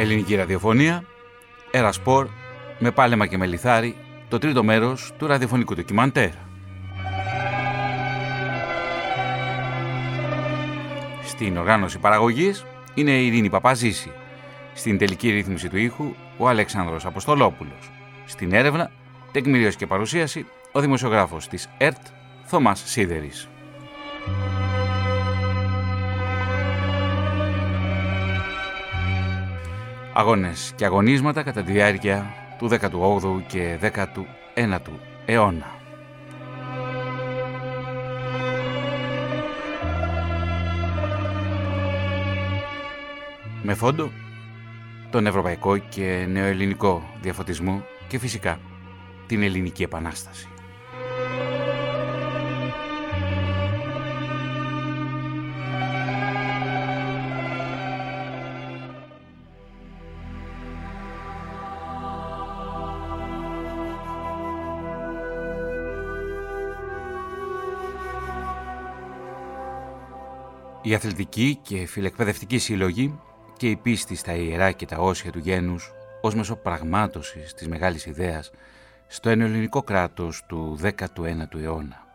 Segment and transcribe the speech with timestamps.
[0.00, 1.04] Ελληνική ραδιοφωνία,
[1.70, 2.28] Ερασπορ,
[2.78, 3.96] με πάλεμα και με λιθάρι,
[4.28, 6.30] το τρίτο μέρος του ραδιοφωνικού ντοκιμαντέρ.
[11.24, 14.10] Στην οργάνωση παραγωγής είναι η Ειρήνη Παπαζήση.
[14.74, 17.90] Στην τελική ρύθμιση του ήχου, ο Αλέξανδρος Αποστολόπουλος.
[18.26, 18.90] Στην έρευνα,
[19.32, 22.06] τεκμηρίωση και παρουσίαση, ο δημοσιογράφος της ΕΡΤ,
[22.44, 23.48] Θωμάς Σίδερης.
[30.12, 35.78] Αγώνες και αγωνίσματα κατά τη διάρκεια του 18ου και 19ου αιώνα.
[43.62, 44.10] Με φόντο
[45.10, 48.58] τον ευρωπαϊκό και νεοελληνικό διαφωτισμό και φυσικά
[49.26, 50.48] την ελληνική επανάσταση.
[70.90, 73.18] Η αθλητική και φιλεκπαιδευτική σύλλογη
[73.56, 78.06] και η πίστη στα ιερά και τα όσια του γένους ως μέσο πραγμάτωσης της μεγάλης
[78.06, 78.50] ιδέας
[79.06, 82.06] στο ενελληνικό κράτος του 19ου αιώνα.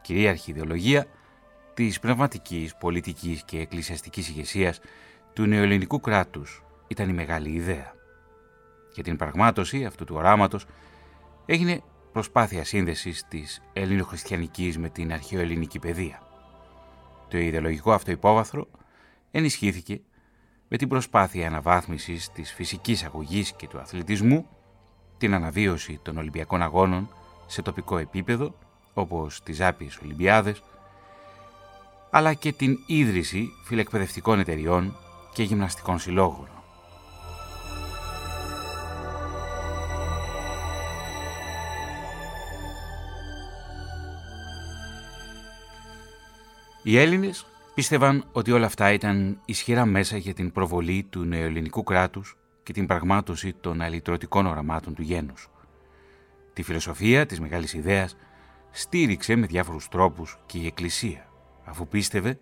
[0.00, 1.06] Κυρίαρχη ιδεολογία
[1.74, 4.80] της πνευματικής, πολιτικής και εκκλησιαστικής ηγεσίας
[5.32, 7.92] του νεοελληνικού κράτους ήταν η μεγάλη ιδέα.
[8.94, 10.66] Για την πραγμάτωση αυτού του οράματος
[11.46, 11.82] έγινε
[12.12, 16.27] προσπάθεια σύνδεσης της ελληνοχριστιανικής με την αρχαιοελληνική παιδεία.
[17.28, 18.68] Το ιδεολογικό αυτό υπόβαθρο
[19.30, 20.00] ενισχύθηκε
[20.68, 24.46] με την προσπάθεια αναβάθμισης της φυσικής αγωγής και του αθλητισμού,
[25.18, 27.08] την αναβίωση των Ολυμπιακών Αγώνων
[27.46, 28.54] σε τοπικό επίπεδο,
[28.94, 30.62] όπως τις Άπιες Ολυμπιάδες,
[32.10, 34.96] αλλά και την ίδρυση φιλεκπαιδευτικών εταιριών
[35.32, 36.57] και γυμναστικών συλλόγων.
[46.88, 52.36] Οι Έλληνες πίστευαν ότι όλα αυτά ήταν ισχυρά μέσα για την προβολή του νεοελληνικού κράτους
[52.62, 55.50] και την πραγμάτωση των αλυτρωτικών οραμάτων του γένους.
[56.52, 58.16] Τη φιλοσοφία της μεγάλης ιδέας
[58.70, 61.28] στήριξε με διάφορους τρόπους και η Εκκλησία,
[61.64, 62.38] αφού πίστευε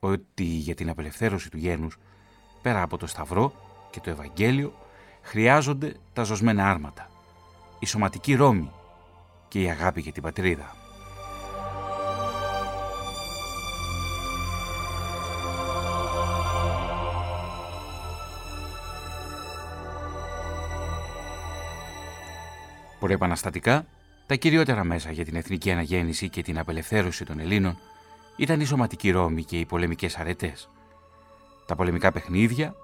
[0.00, 1.98] ότι για την απελευθέρωση του γένους,
[2.62, 3.52] πέρα από το Σταυρό
[3.90, 4.74] και το Ευαγγέλιο,
[5.22, 7.10] χρειάζονται τα ζωσμένα άρματα,
[7.78, 8.70] η σωματική Ρώμη
[9.48, 10.85] και η αγάπη για την πατρίδα.
[23.06, 23.86] Προεπαναστατικά,
[24.26, 27.78] τα κυριότερα μέσα για την εθνική αναγέννηση και την απελευθέρωση των Ελλήνων
[28.36, 30.70] ήταν η σωματική Ρώμη και οι πολεμικές αρετές.
[31.66, 32.74] Τα πολεμικά παιχνίδια,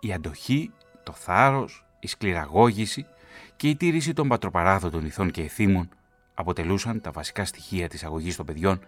[0.00, 0.70] η αντοχή,
[1.02, 3.06] το θάρρος, η σκληραγώγηση
[3.56, 5.88] και η τήρηση των πατροπαράδοτων ηθών και εθήμων
[6.34, 8.80] αποτελούσαν τα βασικά στοιχεία της αγωγής των παιδιών,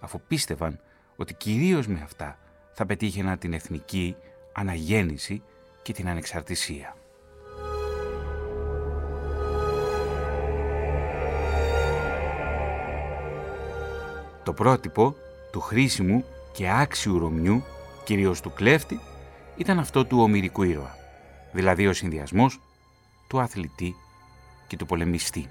[0.00, 0.80] αφού πίστευαν
[1.16, 2.38] ότι κυρίως με αυτά
[2.72, 4.16] θα πετύχαιναν την εθνική
[4.52, 5.42] αναγέννηση
[5.82, 6.96] και την ανεξαρτησία.
[14.44, 15.14] Το πρότυπο
[15.52, 17.64] του χρήσιμου και άξιου Ρωμιού,
[18.04, 19.00] κυρίως του κλέφτη,
[19.56, 20.96] ήταν αυτό του ομυρικού ήρωα,
[21.52, 22.60] δηλαδή ο συνδυασμός
[23.28, 23.96] του αθλητή
[24.66, 25.48] και του πολεμιστή.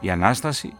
[0.00, 0.72] Η Ανάσταση,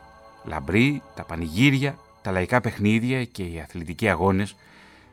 [0.45, 4.57] λαμπρή, τα πανηγύρια, τα λαϊκά παιχνίδια και οι αθλητικοί αγώνες,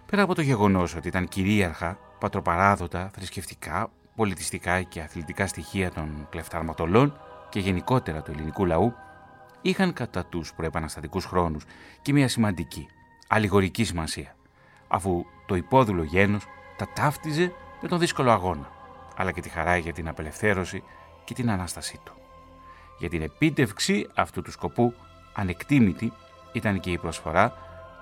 [0.06, 7.20] πέρα από το γεγονός ότι ήταν κυρίαρχα, πατροπαράδοτα, θρησκευτικά, πολιτιστικά και αθλητικά στοιχεία των κλεφταρματολών
[7.50, 8.94] και γενικότερα του ελληνικού λαού
[9.62, 11.64] είχαν κατά τους προεπαναστατικούς χρόνους
[12.02, 12.88] και μια σημαντική,
[13.28, 14.36] αλληγορική σημασία,
[14.88, 16.46] αφού το υπόδουλο γένος
[16.78, 17.52] τα ταύτιζε
[17.82, 18.72] με τον δύσκολο αγώνα,
[19.16, 20.84] αλλά και τη χαρά για την απελευθέρωση
[21.24, 22.14] και την Ανάστασή του.
[23.00, 24.94] Για την επίτευξη αυτού του σκοπού
[25.34, 26.14] ανεκτήμητη
[26.54, 27.54] ήταν και η προσφορά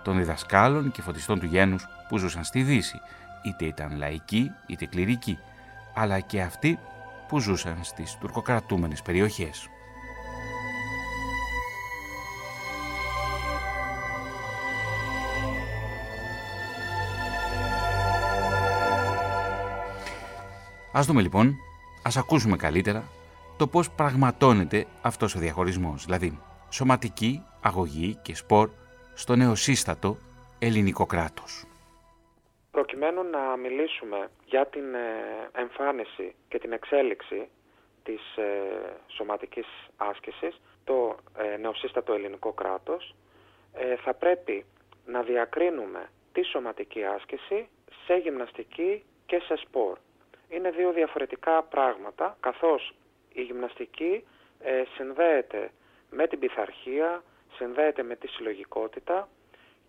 [0.03, 2.95] των διδασκάλων και φωτιστών του γένους που ζούσαν στη Δύση,
[3.43, 5.37] είτε ήταν λαϊκοί είτε κληρικοί,
[5.99, 6.79] αλλά και αυτοί
[7.27, 9.69] που ζούσαν στις τουρκοκρατούμενες περιοχές.
[20.91, 21.55] Ας δούμε λοιπόν,
[22.03, 23.03] ας ακούσουμε καλύτερα
[23.57, 26.39] το πώς πραγματώνεται αυτός ο διαχωρισμός, δηλαδή
[26.69, 28.69] σωματική, αγωγή και σπορ
[29.13, 30.17] στο νεοσύστατο
[30.59, 31.65] ελληνικό κράτος
[32.77, 37.49] προκειμένου να μιλήσουμε για την ε, εμφάνιση και την εξέλιξη
[38.03, 38.43] της ε,
[39.07, 43.15] σωματικής άσκησης, το ε, νεοσύστατο ελληνικό κράτος,
[44.03, 44.65] θα πρέπει
[45.05, 47.69] να διακρίνουμε τη σωματική άσκηση
[48.05, 49.97] σε γυμναστική και σε σπορ.
[50.49, 52.93] Είναι δύο διαφορετικά πράγματα, καθώς
[53.33, 54.23] η γυμναστική
[54.59, 55.71] ε, συνδέεται
[56.09, 57.23] με την πειθαρχία,
[57.55, 59.29] συνδέεται με τη συλλογικότητα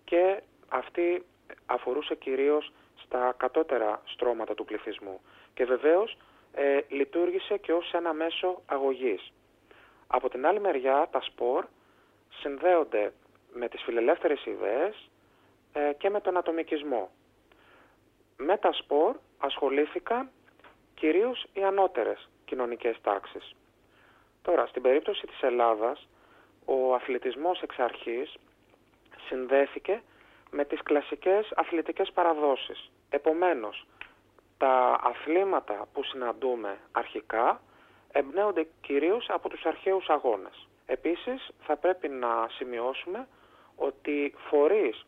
[0.05, 1.25] και αυτή
[1.67, 2.73] αφορούσε κυρίως
[3.05, 5.21] στα κατώτερα στρώματα του πληθυσμού
[5.55, 6.17] και βεβαίως
[6.53, 9.33] ε, λειτουργήσε και ως ένα μέσο αγωγής.
[10.07, 11.65] Από την άλλη μεριά τα σπορ
[12.41, 13.13] συνδέονται
[13.53, 15.11] με τις φιλελεύθερες ιδέες
[15.73, 17.11] ε, και με τον ατομικισμό.
[18.37, 20.31] Με τα σπορ ασχολήθηκαν
[20.95, 23.55] κυρίως οι ανώτερες κοινωνικές τάξεις.
[24.43, 26.09] Τώρα, στην περίπτωση της Ελλάδας,
[26.65, 28.35] ο αθλητισμός εξ αρχής
[29.29, 30.03] συνδέθηκε
[30.51, 32.91] με τις κλασικές αθλητικές παραδόσεις.
[33.11, 33.87] Επομένως,
[34.59, 37.61] τα αθλήματα που συναντούμε αρχικά
[38.13, 40.69] εμπνέονται κυρίως από τους αρχαίους αγώνες.
[40.87, 43.29] Επίσης, θα πρέπει να σημειώσουμε
[43.77, 45.07] ότι φορείς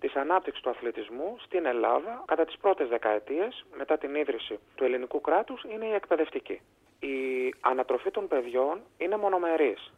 [0.00, 5.20] της ανάπτυξης του αθλητισμού στην Ελλάδα κατά τις πρώτες δεκαετίες μετά την ίδρυση του ελληνικού
[5.20, 6.60] κράτους είναι η εκπαιδευτική.
[7.00, 9.92] Η ανατροφή των παιδιών είναι μονομερής,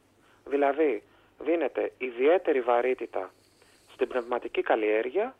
[0.44, 1.02] δηλαδή
[1.38, 3.31] δίνεται ιδιαίτερη βαρύτητα
[4.00, 5.35] στην πνευματική καλλιέργεια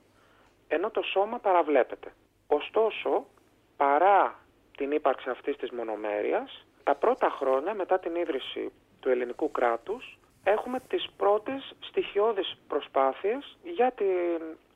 [0.69, 2.13] ενώ το σώμα παραβλέπεται.
[2.47, 3.27] Ωστόσο,
[3.77, 4.39] παρά
[4.77, 10.81] την ύπαρξη αυτής της μονομέρειας, τα πρώτα χρόνια μετά την ίδρυση του ελληνικού κράτους έχουμε
[10.89, 14.05] τις πρώτες στοιχειώδεις προσπάθειες για τη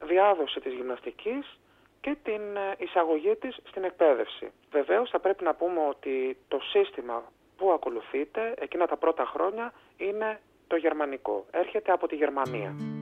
[0.05, 1.59] διάδοση της γυμναστικής
[2.01, 4.53] και την ε, εισαγωγή της στην εκπαίδευση.
[4.71, 7.23] Βεβαίως θα πρέπει να πούμε ότι το σύστημα
[7.57, 11.47] που ακολουθείται εκείνα τα πρώτα χρόνια είναι το γερμανικό.
[11.51, 12.94] Έρχεται από τη Γερμανία.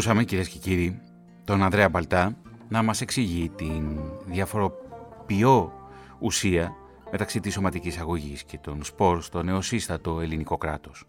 [0.00, 1.00] Ακούσαμε κυρίες και κύριοι
[1.44, 2.36] τον Ανδρέα Μπαλτά
[2.68, 5.72] να μας εξηγεί την διαφοροποιώ
[6.18, 6.74] ουσία
[7.10, 11.04] μεταξύ της σωματικής αγωγής και των σπορ στο νεοσύστατο ελληνικό κράτος.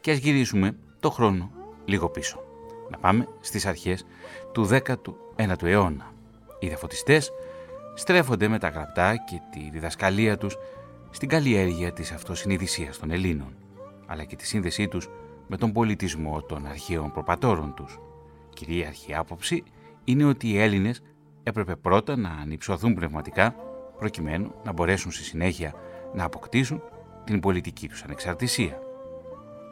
[0.00, 1.50] Και ας γυρίσουμε το χρόνο
[1.84, 2.40] λίγο πίσω.
[2.90, 4.04] Να πάμε στις αρχές
[4.52, 4.68] του
[5.36, 6.12] 19ου αιώνα.
[6.58, 7.30] Οι διαφωτιστές
[7.94, 10.56] στρέφονται με τα γραπτά και τη διδασκαλία τους
[11.10, 13.56] στην καλλιέργεια της αυτοσυνειδησίας των Ελλήνων,
[14.06, 15.08] αλλά και τη σύνδεσή τους
[15.46, 17.98] με τον πολιτισμό των αρχαίων προπατόρων τους,
[18.56, 19.62] κυρίαρχη άποψη
[20.04, 21.02] είναι ότι οι Έλληνες
[21.42, 23.54] έπρεπε πρώτα να ανυψωθούν πνευματικά
[23.98, 25.74] προκειμένου να μπορέσουν στη συνέχεια
[26.14, 26.82] να αποκτήσουν
[27.24, 28.78] την πολιτική τους ανεξαρτησία.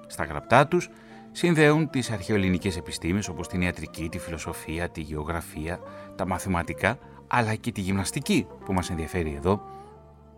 [0.07, 0.89] Στα γραπτά τους
[1.33, 5.81] συνδέουν τις αρχαιοελληνικές επιστήμες όπως την ιατρική, τη φιλοσοφία, τη γεωγραφία,
[6.17, 9.63] τα μαθηματικά αλλά και τη γυμναστική που μας ενδιαφέρει εδώ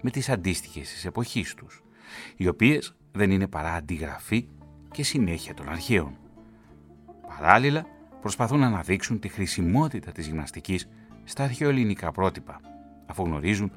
[0.00, 1.82] με τις αντίστοιχες της εποχής τους,
[2.36, 4.48] οι οποίες δεν είναι παρά αντιγραφή
[4.90, 6.18] και συνέχεια των αρχαίων.
[7.28, 7.86] Παράλληλα,
[8.26, 10.88] προσπαθούν να αναδείξουν τη χρησιμότητα της γυμναστικής
[11.24, 12.60] στα αρχαιοελληνικά πρότυπα,
[13.06, 13.72] αφού γνωρίζουν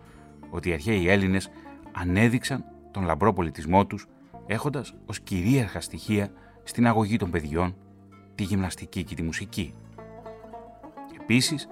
[0.49, 1.49] ότι οι αρχαίοι Έλληνες
[1.91, 4.07] ανέδειξαν τον λαμπρό πολιτισμό τους
[4.47, 6.31] έχοντας ως κυρίαρχα στοιχεία
[6.63, 7.75] στην αγωγή των παιδιών
[8.35, 9.73] τη γυμναστική και τη μουσική.
[11.21, 11.67] Επίσης,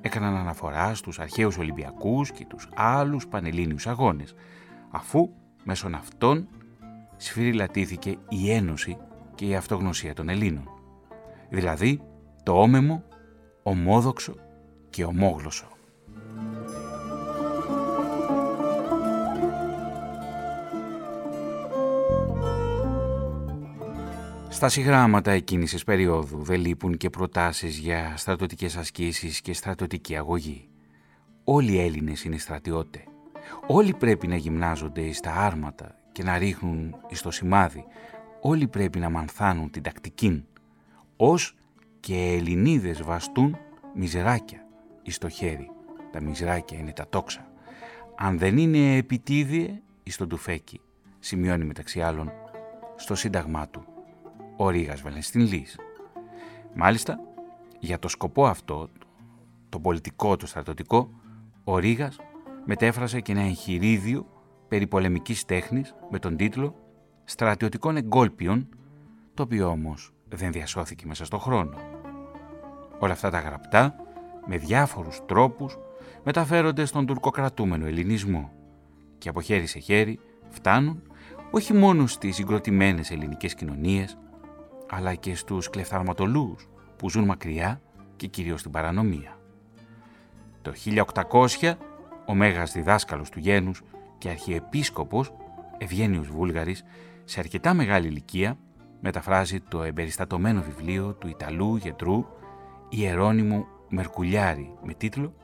[0.00, 4.34] έκαναν αναφορά στους αρχαίους Ολυμπιακούς και τους άλλους πανελλήνιους αγώνες,
[4.90, 5.30] αφού
[5.64, 6.48] μέσω αυτών
[7.16, 8.96] σφυριλατήθηκε η ένωση
[9.34, 10.68] και η αυτογνωσία των Ελλήνων.
[11.48, 12.00] Δηλαδή,
[12.42, 13.04] το όμεμο,
[13.62, 14.34] ομόδοξο
[14.90, 15.66] και ομόγλωσσο.
[24.48, 30.68] Στα συγγράμματα εκείνης της περίοδου δεν λείπουν και προτάσεις για στρατοτικές ασκήσεις και στρατοτική αγωγή.
[31.44, 33.04] Όλοι οι Έλληνες είναι στρατιώτε.
[33.66, 37.84] Όλοι πρέπει να γυμνάζονται στα άρματα και να ρίχνουν στο σημάδι.
[38.40, 40.44] Όλοι πρέπει να μανθάνουν την τακτική.
[41.16, 41.56] Ως
[42.02, 43.56] και Ελληνίδες βαστούν
[43.94, 44.66] μιζεράκια
[45.02, 45.70] εις το χέρι.
[46.12, 47.52] Τα μιζεράκια είναι τα τόξα.
[48.16, 50.80] Αν δεν είναι επιτίδιε, ή στον τουφέκι,
[51.18, 52.32] σημειώνει μεταξύ άλλων
[52.96, 53.84] στο σύνταγμά του
[54.56, 55.78] ο Ρήγας Βαλενστίν Λύς.
[56.74, 57.20] Μάλιστα,
[57.78, 58.88] για το σκοπό αυτό,
[59.68, 61.10] το πολιτικό, το στρατοτικό,
[61.64, 62.16] ο Ρήγας
[62.64, 64.26] μετέφρασε και ένα εγχειρίδιο
[64.68, 66.74] περί πολεμικής τέχνης με τον τίτλο
[67.24, 68.68] «Στρατιωτικών εγκόλπιων»,
[69.34, 71.76] το οποίο όμως δεν διασώθηκε μέσα στον χρόνο.
[72.98, 73.94] Όλα αυτά τα γραπτά,
[74.46, 75.78] με διάφορους τρόπους,
[76.24, 78.52] μεταφέρονται στον τουρκοκρατούμενο ελληνισμό
[79.18, 81.02] και από χέρι σε χέρι φτάνουν
[81.50, 84.18] όχι μόνο στις συγκροτημένες ελληνικές κοινωνίες,
[84.90, 87.80] αλλά και στους κλεφθαρματολούς που ζουν μακριά
[88.16, 89.38] και κυρίως στην παρανομία.
[90.62, 90.72] Το
[91.60, 91.74] 1800
[92.26, 93.82] ο μέγας διδάσκαλος του γένους
[94.18, 95.32] και αρχιεπίσκοπος
[95.78, 96.84] Ευγένιος Βούλγαρης
[97.24, 98.58] σε αρκετά μεγάλη ηλικία
[99.02, 102.26] μεταφράζει το εμπεριστατωμένο βιβλίο του Ιταλού γιατρού
[102.88, 105.34] Ιερώνυμου Μερκουλιάρη με τίτλο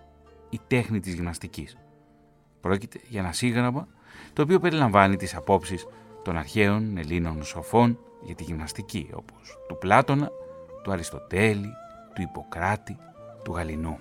[0.48, 1.76] «Η τέχνη της γυμναστικής».
[2.60, 3.88] Πρόκειται για ένα σύγγραμμα
[4.32, 5.86] το οποίο περιλαμβάνει τις απόψεις
[6.22, 10.30] των αρχαίων Ελλήνων σοφών για τη γυμναστική όπως του Πλάτωνα,
[10.82, 11.70] του Αριστοτέλη,
[12.14, 12.96] του Ιπποκράτη,
[13.42, 13.98] του Γαλινού.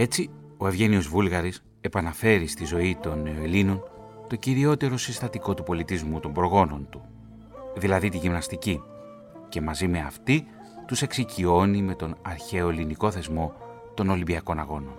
[0.00, 3.82] Έτσι, ο Ευγένιος Βούλγαρης επαναφέρει στη ζωή των Ελλήνων
[4.26, 7.02] το κυριότερο συστατικό του πολιτισμού των προγόνων του,
[7.76, 8.82] δηλαδή τη γυμναστική,
[9.48, 10.46] και μαζί με αυτή
[10.86, 13.52] τους εξοικειώνει με τον αρχαίο ελληνικό θεσμό
[13.94, 14.94] των Ολυμπιακών Αγώνων.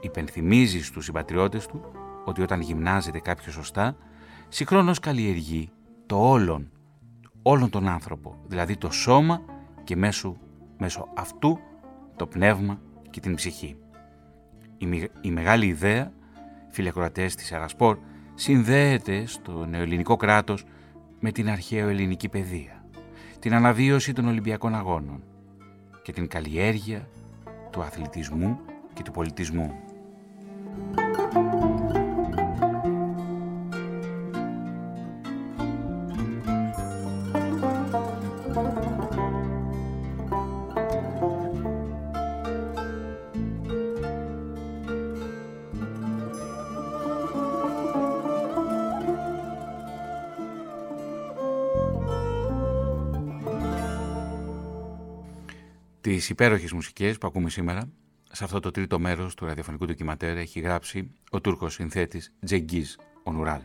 [0.00, 1.84] Υπενθυμίζει στους συμπατριώτες του
[2.24, 3.96] ότι όταν γυμνάζεται κάποιος σωστά,
[4.48, 5.70] συγχρόνως καλλιεργεί
[6.06, 6.70] το όλον,
[7.42, 9.40] όλον τον άνθρωπο, δηλαδή το σώμα
[9.84, 10.36] και μέσω,
[10.78, 11.58] μέσω αυτού
[12.16, 13.76] το πνεύμα και την ψυχή.
[15.22, 16.12] Η, μεγάλη ιδέα,
[16.68, 17.98] φιλεκροατές της Αρασπόρ,
[18.34, 20.64] συνδέεται στο νεοελληνικό κράτος
[21.20, 22.84] με την αρχαίο ελληνική παιδεία,
[23.38, 25.22] την αναβίωση των Ολυμπιακών Αγώνων
[26.02, 27.08] και την καλλιέργεια
[27.70, 28.60] του αθλητισμού
[28.92, 29.74] και του πολιτισμού.
[56.28, 57.92] Τις υπέροχες μουσικές που ακούμε σήμερα,
[58.30, 63.60] σε αυτό το τρίτο μέρος του ραδιοφωνικού ντοκιματέρ έχει γράψει ο Τούρκος συνθέτης Τζεγγίζ Ονουράλ.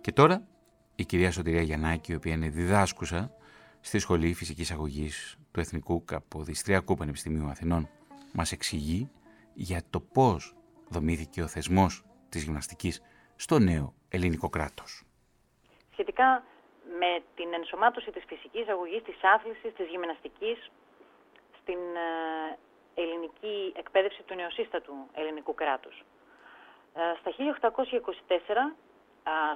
[0.00, 0.46] Και τώρα
[0.94, 3.34] η κυρία Σωτηρία Γιαννάκη, η οποία είναι διδάσκουσα
[3.80, 7.88] στη Σχολή Φυσικής Αγωγής του Εθνικού Καποδιστριακού Πανεπιστημίου Αθηνών,
[8.32, 9.10] μας εξηγεί
[9.54, 10.54] για το πώς
[10.88, 13.02] δομήθηκε ο θεσμός της γυμναστικής
[13.36, 15.02] στο νέο ελληνικό κράτος.
[15.92, 16.44] Σχετικά
[16.98, 20.70] με την ενσωμάτωση της φυσικής αγωγής, της άθλησης, της γυμναστικής
[21.62, 22.58] στην ε,
[22.94, 26.04] ελληνική εκπαίδευση του νεοσύστατου ελληνικού κράτους.
[26.94, 28.74] Ε, στα 1824,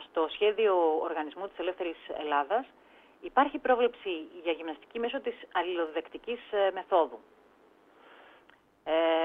[0.08, 2.66] στο σχέδιο Οργανισμού της Ελεύθερης Ελλάδας,
[3.20, 7.18] υπάρχει πρόβλεψη για γυμναστική μέσω της αλληλοδεκτικής ε, μεθόδου.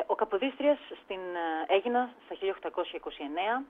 [0.05, 1.19] Ο Καποδίστριας στην
[1.67, 2.35] Έγινα στα
[3.61, 3.65] 1829,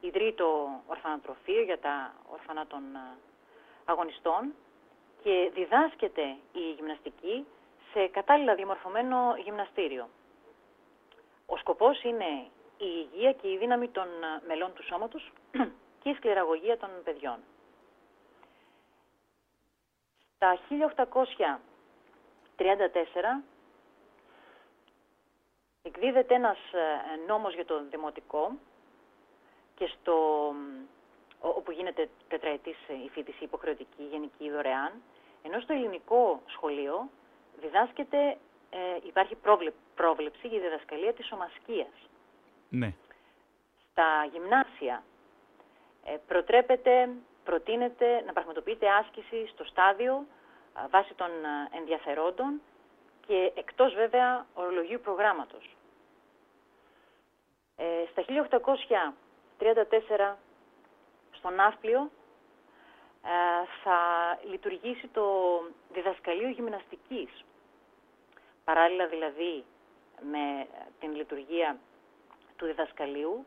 [0.00, 2.82] ιδρύει το ορφανατροφείο για τα ορφανά των
[3.84, 4.54] αγωνιστών
[5.22, 7.46] και διδάσκεται η γυμναστική
[7.92, 10.08] σε κατάλληλα διαμορφωμένο γυμναστήριο.
[11.46, 12.46] Ο σκοπός είναι
[12.78, 15.32] η υγεία και η δύναμη των ε, μελών του σώματος
[16.02, 17.38] και η σκληραγωγία των παιδιών.
[20.34, 20.58] Στα
[22.56, 23.42] 1834
[25.82, 28.52] εκδίδεται ένας ε, νόμος για το δημοτικό
[29.74, 30.54] και στο,
[31.40, 34.92] όπου γίνεται τετραετής η φοιτηση υποχρεωτική, γενική, δωρεάν,
[35.42, 37.08] ενώ στο ελληνικό σχολείο
[37.60, 38.36] διδάσκεται,
[38.70, 39.36] ε, υπάρχει
[39.94, 42.08] πρόβλεψη για διδασκαλία της ομασκίας.
[42.68, 42.94] Ναι.
[43.90, 45.02] Στα γυμνάσια
[46.04, 47.08] ε, προτρέπεται,
[47.44, 50.26] προτείνεται να πραγματοποιείται άσκηση στο στάδιο
[50.90, 51.30] βάσει των
[51.76, 52.60] ενδιαφερόντων
[53.26, 55.76] και εκτός βέβαια ορολογίου προγράμματος.
[57.76, 60.36] Ε, στα 1834
[61.30, 62.08] στον Ναύπλιο ε,
[63.82, 63.98] θα
[64.50, 65.26] λειτουργήσει το
[65.92, 67.44] διδασκαλείο γυμναστικής.
[68.64, 69.64] Παράλληλα δηλαδή
[70.20, 70.66] με
[71.00, 71.78] την λειτουργία
[72.56, 73.46] του διδασκαλίου,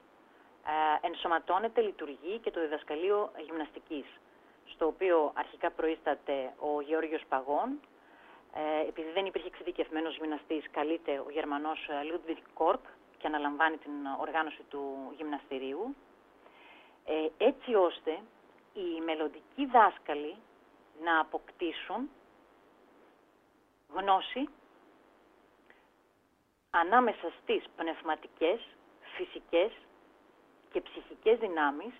[0.65, 4.05] ε, ενσωματώνεται, λειτουργεί και το διδασκαλείο γυμναστικής,
[4.65, 7.79] στο οποίο αρχικά προείσταται ο Γεώργιος Παγών,
[8.53, 12.85] ε, επειδή δεν υπήρχε εξειδικευμένος γυμναστής, καλείται ο Γερμανός Λούντβιγκ Κόρκ
[13.17, 15.95] και αναλαμβάνει την οργάνωση του γυμναστηρίου,
[17.05, 18.19] ε, έτσι ώστε
[18.73, 20.35] οι μελλοντικοί δάσκαλοι
[21.03, 22.09] να αποκτήσουν
[23.93, 24.49] γνώση
[26.69, 28.67] ανάμεσα στις πνευματικές,
[29.15, 29.71] φυσικές
[30.71, 31.93] και ψυχικές δυνάμεις,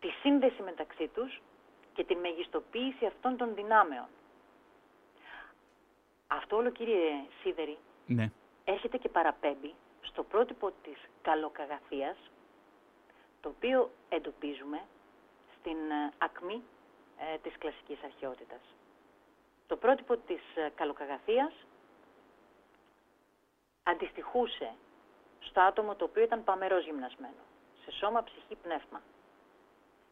[0.00, 1.40] τη σύνδεση μεταξύ τους
[1.94, 4.06] και τη μεγιστοποίηση αυτών των δυνάμεων.
[6.26, 8.30] Αυτό όλο κύριε Σίδερη ναι.
[8.64, 12.16] έρχεται και παραπέμπει στο πρότυπο της καλοκαγαθίας,
[13.40, 14.80] το οποίο εντοπίζουμε
[15.58, 16.62] στην ε, ακμή
[17.18, 18.60] ε, της κλασικής αρχαιότητας.
[19.66, 21.52] Το πρότυπο της ε, καλοκαγαθίας
[23.82, 24.74] αντιστοιχούσε
[25.38, 27.42] στο άτομο το οποίο ήταν παμερός γυμνασμένο,
[27.84, 29.02] σε σώμα, ψυχή, πνεύμα.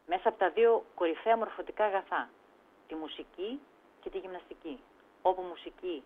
[0.05, 2.29] Μέσα από τα δύο κορυφαία μορφωτικά αγαθά,
[2.87, 3.59] τη μουσική
[4.01, 4.79] και τη γυμναστική.
[5.21, 6.03] Όπου μουσική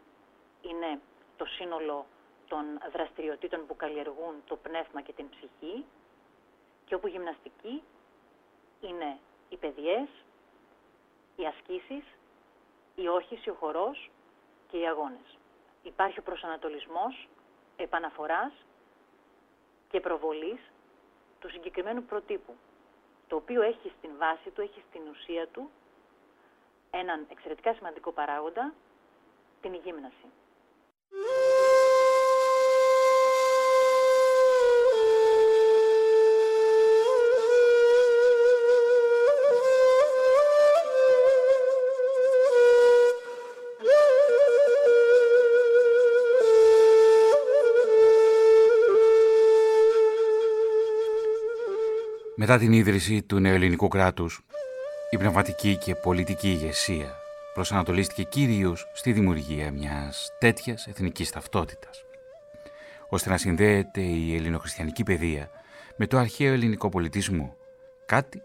[0.62, 1.00] είναι
[1.38, 2.06] το σύνολο
[2.48, 5.86] των δραστηριοτήτων που καλλιεργούν το πνεύμα και την ψυχή
[6.86, 7.84] και όπου γυμναστική
[8.82, 9.20] είναι
[9.52, 10.08] οι παιδιές,
[11.36, 12.04] οι ασκήσεις,
[12.96, 14.10] η όχηση, ο χορός
[14.68, 15.38] και οι αγώνες.
[15.84, 17.28] Υπάρχει ο προσανατολισμός
[17.76, 18.54] επαναφοράς
[19.90, 20.60] και προβολής
[21.40, 22.56] του συγκεκριμένου προτύπου,
[23.28, 25.70] το οποίο έχει στην βάση του, έχει στην ουσία του
[26.92, 28.74] έναν εξαιρετικά σημαντικό παράγοντα,
[29.62, 30.28] την γύμναση.
[52.52, 54.42] Μετά την ίδρυση του νεοελληνικού κράτους,
[55.10, 57.16] η πνευματική και πολιτική ηγεσία
[57.54, 62.04] προσανατολίστηκε κυρίως στη δημιουργία μιας τέτοιας εθνικής ταυτότητας,
[63.10, 65.50] ώστε να συνδέεται η ελληνοχριστιανική παιδεία
[65.96, 67.56] με το αρχαίο ελληνικό πολιτισμό,
[68.06, 68.42] κάτι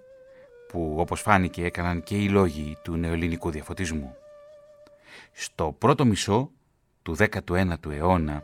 [0.68, 4.16] που όπως φάνηκε έκαναν και οι λόγοι του νεοελληνικού διαφωτισμού.
[5.32, 6.50] Στο πρώτο μισό
[7.02, 8.42] του 19ου αιώνα,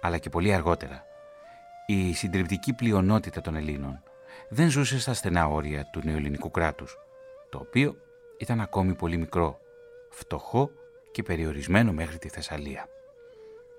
[0.00, 1.04] αλλά και πολύ αργότερα,
[1.86, 4.02] η συντριπτική πλειονότητα των Ελλήνων
[4.48, 6.96] δεν ζούσε στα στενά όρια του νεοελληνικού κράτους,
[7.50, 7.96] το οποίο
[8.38, 9.58] ήταν ακόμη πολύ μικρό,
[10.10, 10.70] φτωχό
[11.10, 12.88] και περιορισμένο μέχρι τη Θεσσαλία.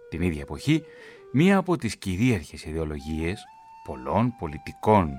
[0.10, 0.84] Την ίδια εποχή,
[1.32, 3.44] μία από τις κυρίαρχες ιδεολογίες
[3.84, 5.14] πολλών πολιτικών,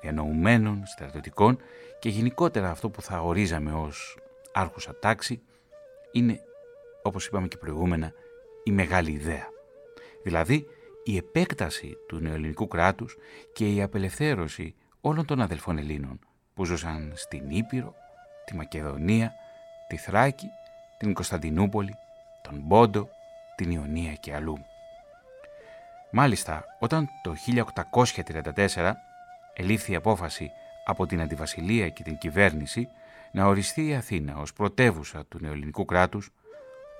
[0.00, 1.58] διανοουμένων, στρατιωτικών
[1.98, 4.18] και γενικότερα αυτό που θα ορίζαμε ως
[4.52, 5.42] άρχουσα τάξη
[6.12, 6.40] είναι,
[7.02, 8.12] όπως είπαμε και προηγούμενα,
[8.64, 9.48] η μεγάλη ιδέα.
[10.22, 10.66] Δηλαδή,
[11.04, 13.16] η επέκταση του νεοελληνικού κράτους
[13.52, 14.74] και η απελευθέρωση
[15.08, 16.18] όλων των αδελφών Ελλήνων
[16.54, 17.94] που ζούσαν στην Ήπειρο,
[18.44, 19.32] τη Μακεδονία,
[19.88, 20.46] τη Θράκη,
[20.98, 21.94] την Κωνσταντινούπολη,
[22.42, 23.08] τον Πόντο,
[23.56, 24.58] την Ιωνία και αλλού.
[26.10, 27.34] Μάλιστα, όταν το
[28.74, 28.92] 1834
[29.54, 30.50] ελήφθη η απόφαση
[30.84, 32.88] από την Αντιβασιλεία και την κυβέρνηση
[33.32, 36.30] να οριστεί η Αθήνα ως πρωτεύουσα του νεοελληνικού κράτους,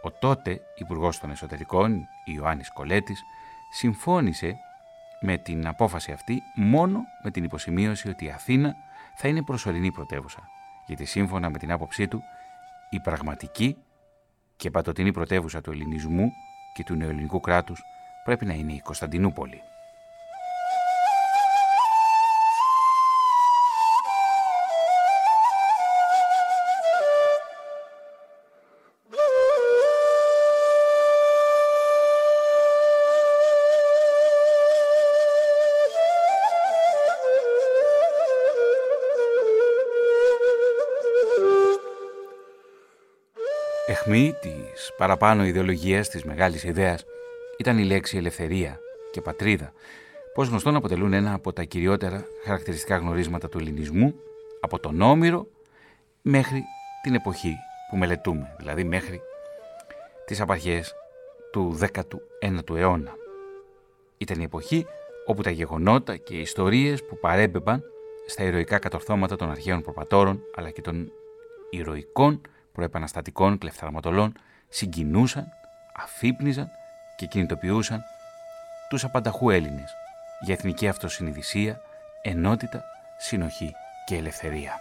[0.03, 3.23] ο τότε Υπουργός των Εσωτερικών, Ιωάννης Κολέτης,
[3.73, 4.57] συμφώνησε
[5.20, 8.74] με την απόφαση αυτή μόνο με την υποσημείωση ότι η Αθήνα
[9.16, 10.48] θα είναι προσωρινή πρωτεύουσα,
[10.87, 12.22] γιατί σύμφωνα με την άποψή του
[12.90, 13.76] η πραγματική
[14.57, 16.33] και πατοτινή πρωτεύουσα του ελληνισμού
[16.74, 17.83] και του νεοελληνικού κράτους
[18.24, 19.61] πρέπει να είναι η Κωνσταντινούπολη.
[44.09, 47.05] Αιχμή της παραπάνω ιδεολογίας της μεγάλης ιδέας
[47.59, 49.73] ήταν η λέξη ελευθερία και πατρίδα,
[50.35, 54.14] πως γνωστόν αποτελούν ένα από τα κυριότερα χαρακτηριστικά γνωρίσματα του ελληνισμού
[54.61, 55.47] από τον Όμηρο
[56.23, 56.64] μέχρι
[57.03, 57.55] την εποχή
[57.90, 59.21] που μελετούμε, δηλαδή μέχρι
[60.25, 60.94] τις απαρχές
[61.53, 63.14] του 19ου αιώνα.
[64.18, 64.87] Ήταν η εποχή
[65.27, 67.83] όπου τα γεγονότα και οι ιστορίες που παρέμπεμπαν
[68.27, 71.12] στα ηρωικά κατορθώματα των αρχαίων προπατόρων αλλά και των
[71.71, 72.40] ηρωικών
[72.79, 74.33] προεπαναστατικών κλεφθαρματολών
[74.69, 75.53] συγκινούσαν,
[75.97, 76.71] αφύπνιζαν
[77.17, 78.03] και κινητοποιούσαν
[78.88, 79.95] τους απανταχού Έλληνες
[80.41, 81.81] για εθνική αυτοσυνειδησία,
[82.23, 82.85] ενότητα,
[83.19, 83.73] συνοχή
[84.07, 84.81] και ελευθερία.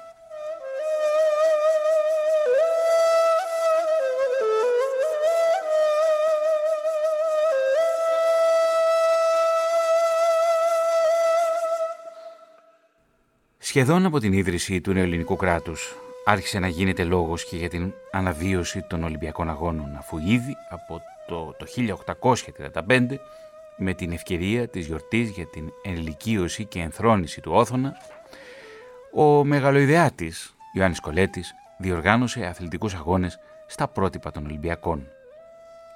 [13.58, 15.96] Σχεδόν από την ίδρυση του νεοελληνικού κράτους
[16.30, 21.56] άρχισε να γίνεται λόγος και για την αναβίωση των Ολυμπιακών Αγώνων, αφού ήδη από το,
[21.58, 21.66] το
[22.88, 23.18] 1835
[23.78, 27.98] με την ευκαιρία της γιορτής για την ενηλικίωση και ενθρόνηση του Όθωνα,
[29.14, 35.08] ο μεγαλοειδεάτης Ιωάννης Κολέτης διοργάνωσε αθλητικούς αγώνες στα πρότυπα των Ολυμπιακών.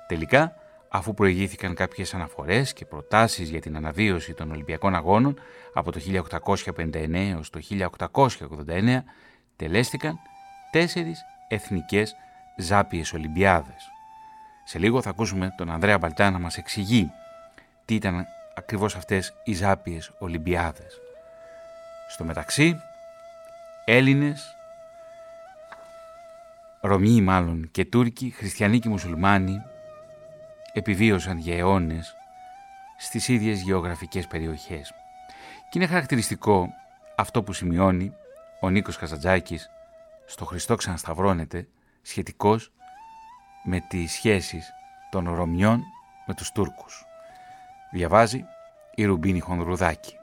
[0.07, 0.55] Τελικά,
[0.89, 5.39] αφού προηγήθηκαν κάποιες αναφορές και προτάσεις για την αναβίωση των Ολυμπιακών Αγώνων
[5.73, 7.59] από το 1859 έως το
[8.67, 9.03] 1889,
[9.61, 10.19] τελέστηκαν
[10.71, 12.15] τέσσερις εθνικές
[12.55, 13.91] ζάπιες Ολυμπιάδες.
[14.63, 17.11] Σε λίγο θα ακούσουμε τον Ανδρέα Μπαλτά να μας εξηγεί
[17.85, 20.99] τι ήταν ακριβώς αυτές οι ζάπιες Ολυμπιάδες.
[22.09, 22.81] Στο μεταξύ,
[23.85, 24.55] Έλληνες,
[26.81, 29.61] Ρωμιοί μάλλον και Τούρκοι, Χριστιανοί και Μουσουλμάνοι
[30.73, 32.15] επιβίωσαν για αιώνες
[32.97, 34.93] στις ίδιες γεωγραφικές περιοχές.
[35.69, 36.69] Και είναι χαρακτηριστικό
[37.15, 38.13] αυτό που σημειώνει
[38.63, 39.69] ο Νίκος Καζαντζάκης
[40.25, 41.67] στο Χριστό ξανασταυρώνεται
[42.01, 42.71] σχετικός
[43.63, 44.71] με τις σχέσεις
[45.11, 45.81] των Ρωμιών
[46.25, 47.05] με τους Τούρκους.
[47.91, 48.45] Διαβάζει
[48.95, 50.15] η Ρουμπίνη Χονδρουδάκη.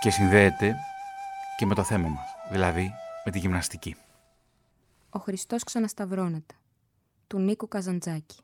[0.00, 0.76] Και συνδέεται
[1.56, 2.92] και με το θέμα μας, δηλαδή
[3.24, 3.96] με τη γυμναστική.
[5.10, 6.54] Ο Χριστός ξανασταυρώνεται,
[7.26, 8.43] του Νίκου Καζαντζάκη.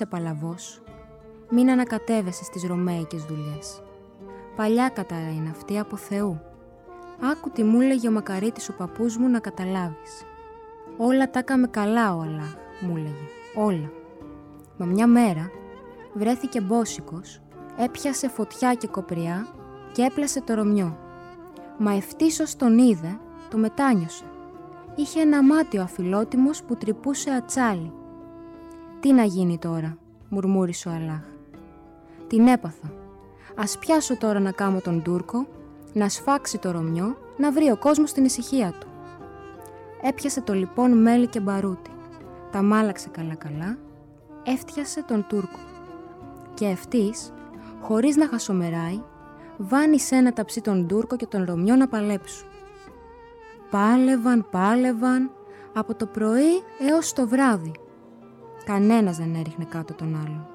[0.00, 0.82] Είσαι παλαβός.
[1.50, 3.82] Μην ανακατεύεσαι στις ρωμαϊκές δουλειές.
[4.56, 6.40] Παλιά κατάρα είναι αυτή από Θεού.
[7.20, 10.24] Άκου τι μου έλεγε ο μακαρίτης ο παππούς μου να καταλάβεις.
[10.96, 13.26] Όλα τα έκαμε καλά ο Αλλάχ, μου έλεγε.
[13.54, 13.90] Όλα.
[14.76, 15.50] Μα μια μέρα
[16.14, 17.40] βρέθηκε μπόσικος,
[17.78, 19.46] έπιασε φωτιά και κοπριά
[19.92, 20.98] και έπλασε το ρωμιό.
[21.78, 23.18] Μα ευτύσως τον είδε,
[23.50, 24.24] το μετάνιωσε.
[24.94, 27.92] Είχε ένα μάτι ο αφιλότιμος που τρυπούσε ατσάλι
[29.00, 29.96] «Τι να γίνει τώρα»,
[30.28, 31.22] μουρμούρισε ο Αλάχ.
[32.26, 32.92] «Την έπαθα.
[33.56, 35.46] Ας πιάσω τώρα να κάμω τον Τούρκο,
[35.92, 38.86] να σφάξει το Ρωμιό, να βρει ο κόσμος την ησυχία του».
[40.02, 41.90] Έπιασε το λοιπόν μέλι και μπαρούτι.
[42.50, 43.78] Τα μάλαξε καλά-καλά,
[44.44, 45.58] έφτιασε τον Τούρκο.
[46.54, 47.32] Και ευτής,
[47.80, 49.02] χωρίς να χασομεράει,
[49.56, 52.48] βάνει ένα ταψί τον Τούρκο και τον Ρωμιό να παλέψουν.
[53.70, 55.30] Πάλευαν, πάλευαν,
[55.74, 57.72] από το πρωί έως το βράδυ,
[58.64, 60.46] Κανένας δεν έριχνε κάτω τον άλλον.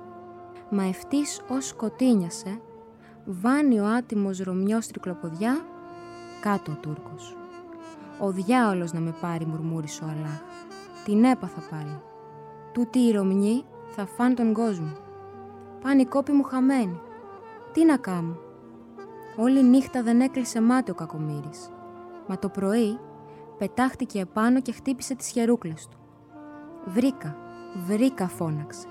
[0.69, 2.61] Μα ευτής ως σκοτίνιασε,
[3.25, 5.65] βάνει ο άτιμος Ρωμιός τρικλοποδιά,
[6.41, 7.37] κάτω ο Τούρκος.
[8.19, 10.41] «Ο διάολος να με πάρει», μουρμούρισε ο Αλάχ.
[11.05, 12.01] «Την έπαθα πάλι.
[12.71, 13.63] Τούτη οι Ρωμιοί
[13.95, 14.91] θα φάν τον κόσμο.
[15.81, 16.99] Πάνε οι κόποι μου χαμένοι.
[17.71, 18.37] Τι να κάνω».
[19.37, 21.69] Όλη νύχτα δεν έκλεισε μάτι ο κακομύρης.
[22.27, 22.99] Μα το πρωί
[23.57, 25.97] πετάχτηκε επάνω και χτύπησε τις χερούκλες του.
[26.85, 27.37] «Βρήκα»,
[27.75, 28.87] Βρήκα φώναξε.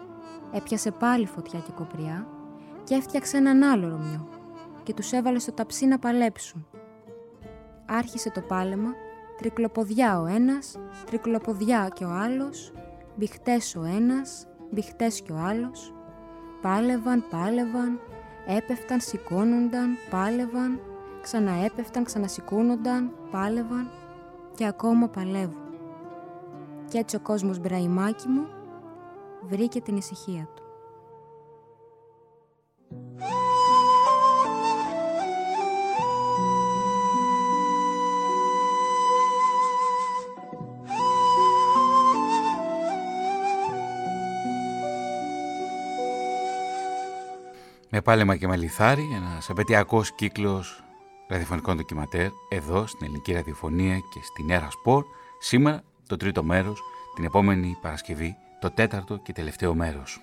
[0.53, 2.27] Έπιασε πάλι φωτιά και κοπριά
[2.85, 4.29] και έφτιαξε έναν άλλο Ρωμιό
[4.83, 6.67] και τους έβαλε στο ταψί να παλέψουν.
[7.87, 8.93] Άρχισε το πάλεμα,
[9.39, 12.73] τρικλοποδιά ο ένας, τρικλοποδιά και ο άλλος,
[13.17, 15.95] μπιχτές ο ένας, μπιχτές και ο άλλος.
[16.63, 18.01] Πάλευαν, πάλευαν,
[18.47, 20.81] έπεφταν, σηκώνονταν, πάλευαν,
[21.23, 23.91] ξαναέπεφταν, ξανασηκώνονταν, πάλευαν
[24.55, 25.63] και ακόμα παλεύουν.
[26.89, 28.47] Κι έτσι ο κόσμος μπραϊμάκι μου
[29.49, 30.63] βρήκε την ησυχία του.
[47.97, 50.85] Με πάλεμα και με λιθάρι, ένας επαιτειακός κύκλος
[51.29, 55.05] ραδιοφωνικών ντοκιματέρ εδώ στην ελληνική ραδιοφωνία και στην Έρα Σπορ.
[55.39, 56.81] Σήμερα το τρίτο μέρος,
[57.15, 60.21] την επόμενη Παρασκευή το τέταρτο και τελευταίο μέρος.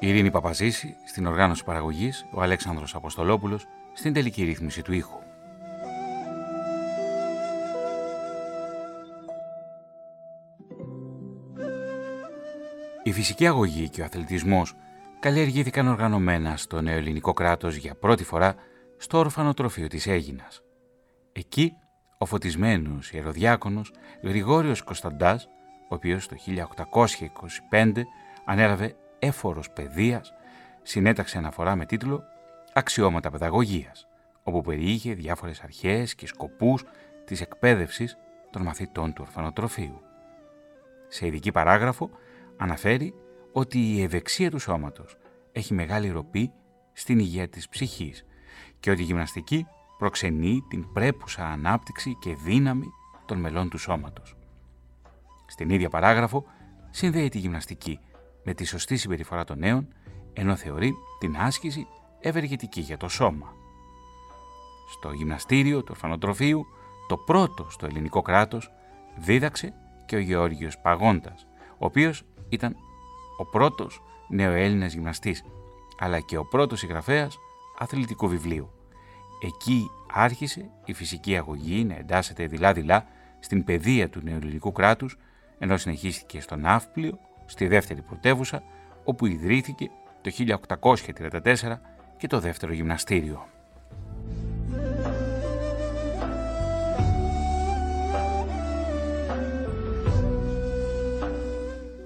[0.00, 5.18] Η Ειρήνη Παπαζήση στην οργάνωση παραγωγής, ο Αλέξανδρος Αποστολόπουλος στην τελική ρύθμιση του ήχου.
[13.02, 14.74] Η φυσική αγωγή και ο αθλητισμός
[15.20, 18.54] καλλιεργήθηκαν οργανωμένα στο νεοελληνικό κράτος για πρώτη φορά
[18.96, 20.62] στο ορφανοτροφείο της Έγινας.
[21.32, 21.72] Εκεί
[22.18, 25.48] ο φωτισμένος ιεροδιάκονος Γρηγόριος Κωνσταντάς,
[25.88, 26.36] ο οποίος το
[27.70, 28.02] 1825
[28.44, 30.32] ανέλαβε έφορος παιδείας,
[30.82, 32.22] συνέταξε αναφορά με τίτλο
[32.72, 34.06] «Αξιώματα παιδαγωγίας»,
[34.42, 36.84] όπου περιείχε διάφορες αρχές και σκοπούς
[37.24, 38.16] της εκπαίδευσης
[38.50, 40.00] των μαθητών του ορφανοτροφείου.
[41.08, 42.10] Σε ειδική παράγραφο
[42.56, 43.14] αναφέρει
[43.52, 45.16] ότι η ευεξία του σώματος
[45.52, 46.52] έχει μεγάλη ροπή
[46.92, 48.24] στην υγεία της ψυχής
[48.80, 49.66] και ότι η γυμναστική
[49.98, 52.92] προξενεί την πρέπουσα ανάπτυξη και δύναμη
[53.26, 54.36] των μελών του σώματος.
[55.46, 56.44] Στην ίδια παράγραφο
[56.90, 58.00] συνδέει τη γυμναστική
[58.44, 59.88] με τη σωστή συμπεριφορά των νέων,
[60.32, 61.86] ενώ θεωρεί την άσκηση
[62.20, 63.52] ευεργετική για το σώμα.
[64.90, 66.66] Στο γυμναστήριο του ορφανοτροφείου,
[67.08, 68.70] το πρώτο στο ελληνικό κράτος,
[69.18, 69.74] δίδαξε
[70.06, 71.46] και ο Γεώργιος Παγόντας,
[71.78, 72.76] ο οποίος ήταν
[73.38, 75.44] ο πρώτος νεοέλληνας γυμναστής,
[75.98, 77.38] αλλά και ο πρώτος συγγραφέας
[77.78, 78.70] αθλητικού βιβλίου.
[79.42, 83.06] Εκεί άρχισε η φυσική αγωγή να εντάσσεται δειλά-δειλά
[83.38, 85.18] στην παιδεία του νεοελληνικού κράτους,
[85.58, 88.62] ενώ συνεχίστηκε στο Ναύπλιο, στη δεύτερη πρωτεύουσα,
[89.04, 91.80] όπου ιδρύθηκε το 1834
[92.16, 93.46] και το δεύτερο γυμναστήριο.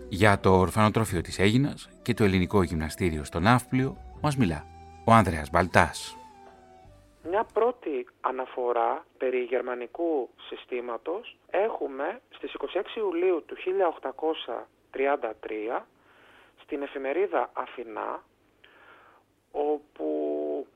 [0.09, 4.65] Για το ορφανοτρόφιο της Έγινας και το ελληνικό γυμναστήριο στο Ναύπλιο μας μιλά
[5.05, 6.17] ο Άνδρεας Μπαλτάς.
[7.25, 13.57] Μια πρώτη αναφορά περί γερμανικού συστήματος έχουμε στις 26 Ιουλίου του
[15.71, 15.81] 1833
[16.63, 18.23] στην εφημερίδα Αθηνά
[19.53, 20.07] όπου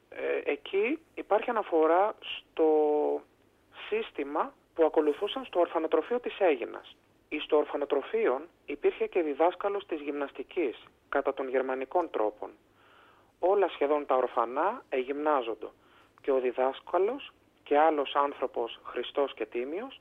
[0.09, 2.71] ε, εκεί υπάρχει αναφορά στο
[3.89, 6.97] σύστημα που ακολουθούσαν στο ορφανοτροφείο της Έγινας.
[7.43, 12.51] Στο ορφανοτροφείο υπήρχε και διδάσκαλος της γυμναστικής κατά των γερμανικών τρόπων.
[13.39, 15.67] Όλα σχεδόν τα ορφανά εγυμνάζονται
[16.21, 20.01] και ο διδάσκαλος και άλλος άνθρωπος Χριστός και Τίμιος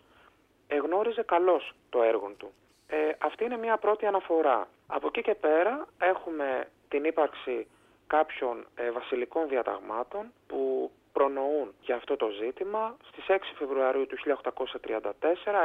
[0.67, 2.53] εγνώριζε καλώς το έργο του.
[2.87, 4.67] Ε, αυτή είναι μια πρώτη αναφορά.
[4.87, 7.67] Από εκεί και πέρα έχουμε την ύπαρξη
[8.07, 12.97] κάποιων ε, βασιλικών διαταγμάτων που προνοούν για αυτό το ζήτημα.
[13.07, 15.11] Στις 6 Φεβρουαρίου του 1834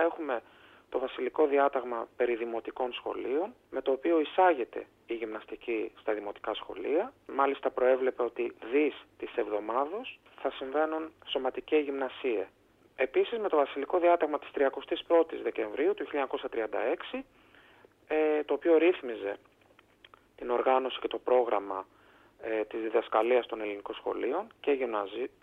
[0.04, 0.42] έχουμε
[0.90, 7.12] το βασιλικό διάταγμα περί δημοτικών σχολείων, με το οποίο εισάγεται η γυμναστική στα δημοτικά σχολεία.
[7.26, 12.48] Μάλιστα προέβλεπε ότι δις της εβδομάδος θα συμβαίνουν σωματική γυμνασία.
[12.96, 17.24] Επίσης με το βασιλικό διάταγμα της 31ης Δεκεμβρίου του 1936,
[18.08, 19.36] ε, το οποίο ρύθμιζε
[20.36, 21.86] την οργάνωση και το πρόγραμμα
[22.42, 24.70] ε, της διδασκαλίας των ελληνικών σχολείων και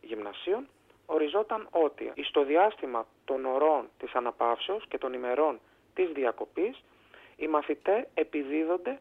[0.02, 0.68] γυμνασίων,
[1.10, 5.60] οριζόταν ότι στο διάστημα των ωρών της αναπαύσεως και των ημερών
[5.94, 6.84] της διακοπής
[7.36, 9.00] οι μαθητές επιδίδονται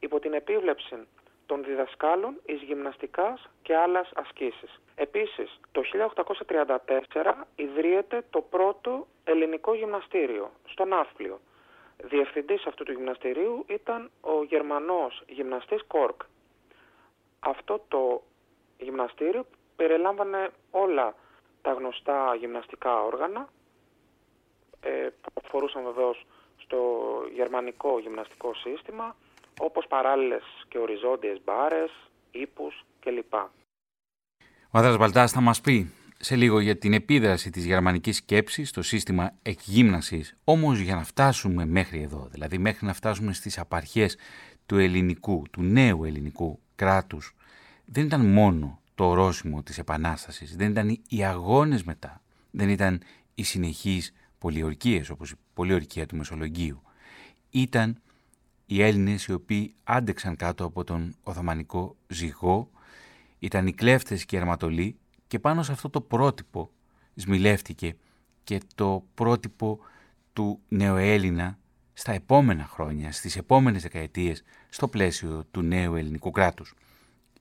[0.00, 1.06] υπό την επίβλεψη
[1.46, 4.80] των διδασκάλων εις γυμναστικάς και άλλας ασκήσεις.
[4.94, 11.40] Επίσης, το 1834 ιδρύεται το πρώτο ελληνικό γυμναστήριο, στο Ναύπλιο.
[11.96, 16.20] Διευθυντής αυτού του γυμναστηρίου ήταν ο Γερμανός γυμναστής Κόρκ.
[17.40, 18.22] Αυτό το
[18.78, 21.14] γυμναστήριο περιλάμβανε όλα
[21.66, 23.48] τα γνωστά γυμναστικά όργανα
[24.80, 26.26] ε, που αφορούσαν βεβαίως
[26.56, 26.78] στο
[27.34, 29.16] γερμανικό γυμναστικό σύστημα
[29.60, 31.90] όπως παράλληλες και οριζόντιες μπάρες,
[32.30, 33.34] ύπους κλπ.
[34.70, 38.82] Ο Άδρας Μπαλτάς θα μας πει σε λίγο για την επίδραση της γερμανικής σκέψης στο
[38.82, 40.36] σύστημα εκγύμνασης.
[40.44, 44.18] Όμως για να φτάσουμε μέχρι εδώ, δηλαδή μέχρι να φτάσουμε στις απαρχές
[44.66, 47.34] του ελληνικού, του νέου ελληνικού κράτους,
[47.84, 53.00] δεν ήταν μόνο το ορόσημο της Επανάστασης, δεν ήταν οι αγώνες μετά, δεν ήταν
[53.34, 56.82] οι συνεχείς πολιορκίες όπως η πολιορκία του Μεσολογγίου.
[57.50, 58.00] Ήταν
[58.66, 62.70] οι Έλληνες οι οποίοι άντεξαν κάτω από τον Οθωμανικό ζυγό,
[63.38, 66.70] ήταν οι κλέφτες και οι αρματολοί και πάνω σε αυτό το πρότυπο
[67.14, 67.96] σμιλεύτηκε
[68.44, 69.78] και το πρότυπο
[70.32, 71.58] του νεοέλληνα
[71.92, 76.74] στα επόμενα χρόνια, στις επόμενες δεκαετίες, στο πλαίσιο του νέου ελληνικού κράτους.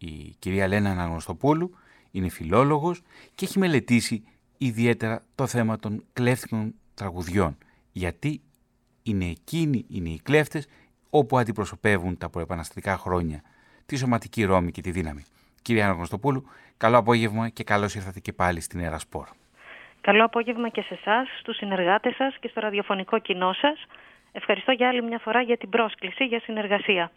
[0.07, 1.77] Η κυρία Λένα Αναγνωστοπούλου
[2.11, 3.01] είναι φιλόλογος
[3.35, 4.23] και έχει μελετήσει
[4.57, 7.57] ιδιαίτερα το θέμα των κλέφτικων τραγουδιών.
[7.91, 8.41] Γιατί
[9.03, 10.67] είναι εκείνοι, είναι οι κλέφτες,
[11.09, 13.41] όπου αντιπροσωπεύουν τα προεπαναστατικά χρόνια
[13.85, 15.23] τη σωματική Ρώμη και τη δύναμη.
[15.61, 19.27] Κυρία Αναγνωστοπούλου, καλό απόγευμα και καλώς ήρθατε και πάλι στην Ερασπόρ.
[20.01, 23.85] Καλό απόγευμα και σε εσάς, στους συνεργάτες σας και στο ραδιοφωνικό κοινό σας.
[24.31, 27.11] Ευχαριστώ για άλλη μια φορά για την πρόσκληση για συνεργασία.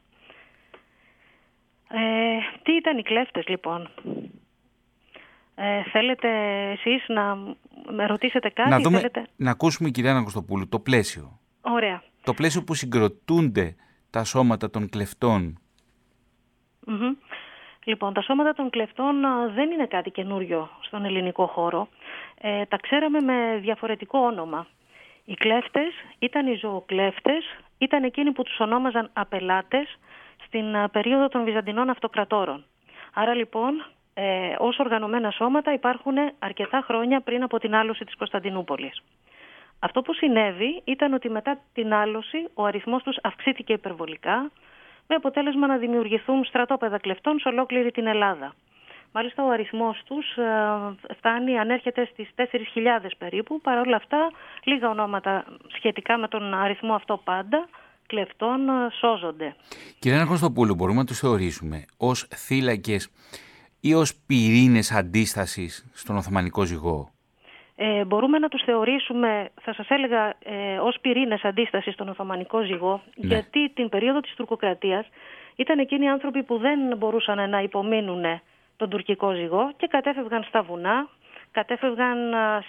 [1.89, 3.91] Ε, τι ήταν οι κλέφτες λοιπόν;
[5.55, 6.29] Ε, θέλετε
[6.71, 7.35] εσείς να
[7.91, 8.71] με ρωτήσετε κάτι.
[8.71, 9.27] Να, δούμε, θέλετε...
[9.37, 11.39] να ακούσουμε κυρία Αναγκοστοπούλου το πλαίσιο.
[11.61, 12.03] Ωραία.
[12.25, 13.77] Το πλαίσιο που συγκροτούνται
[14.11, 15.59] τα σώματα των κλεφτων
[17.85, 19.15] Λοιπόν, τα σώματα των κλεφτών
[19.55, 21.89] δεν είναι κάτι καινούριο στον ελληνικό χώρο.
[22.41, 24.67] Ε, τα ξέραμε με διαφορετικό όνομα.
[25.25, 27.45] Οι κλέφτες ήταν οι ζωοκλέφτες,
[27.79, 29.99] ήταν εκείνοι που τους ονόμαζαν απελάτες
[30.49, 32.65] στην περίοδο των Βυζαντινών Αυτοκρατόρων.
[33.15, 33.85] Άρα λοιπόν,
[34.15, 39.03] ε, ως οργανωμένα σώματα υπάρχουν αρκετά χρόνια πριν από την άλωση της Κωνσταντινούπολης.
[39.79, 44.51] Αυτό που συνέβη ήταν ότι μετά την άλωση ο αριθμός τους αυξήθηκε υπερβολικά,
[45.07, 48.55] με αποτέλεσμα να δημιουργηθούν στρατόπεδα κλεφτών σε ολόκληρη την Ελλάδα.
[49.13, 50.45] Μάλιστα ο αριθμός τους ε,
[51.17, 52.45] φτάνει, ανέρχεται στις 4.000
[53.19, 53.61] περίπου.
[53.61, 54.31] Παρ' όλα αυτά,
[54.65, 55.45] λίγα ονόματα
[55.77, 57.69] σχετικά με τον αριθμό αυτό πάντα
[58.09, 59.55] κλεφτών ε, σώζονται.
[59.99, 63.11] Κύριε Ανακοστοπούλου, μπορούμε να τους θεωρήσουμε ως θύλακες
[63.81, 67.11] ή ως πυρήνες αντίστασης στον Οθωμανικό ζυγό;
[67.77, 73.03] Ε, μπορούμε να τους θεωρήσουμε, θα σας έλεγα, ε, ως πυρήνες αντίστασης στον Οθωμανικό ζυγό,
[73.17, 73.27] ναι.
[73.27, 75.07] γιατί την περίοδο της τουρκοκρατίας
[75.57, 78.25] ήταν εκείνοι οι άνθρωποι που δεν μπορούσαν να υπομείνουν
[78.77, 81.09] τον τουρκικό ζυγό και κατέφευγαν στα βουνά,
[81.59, 82.19] κατέφευγαν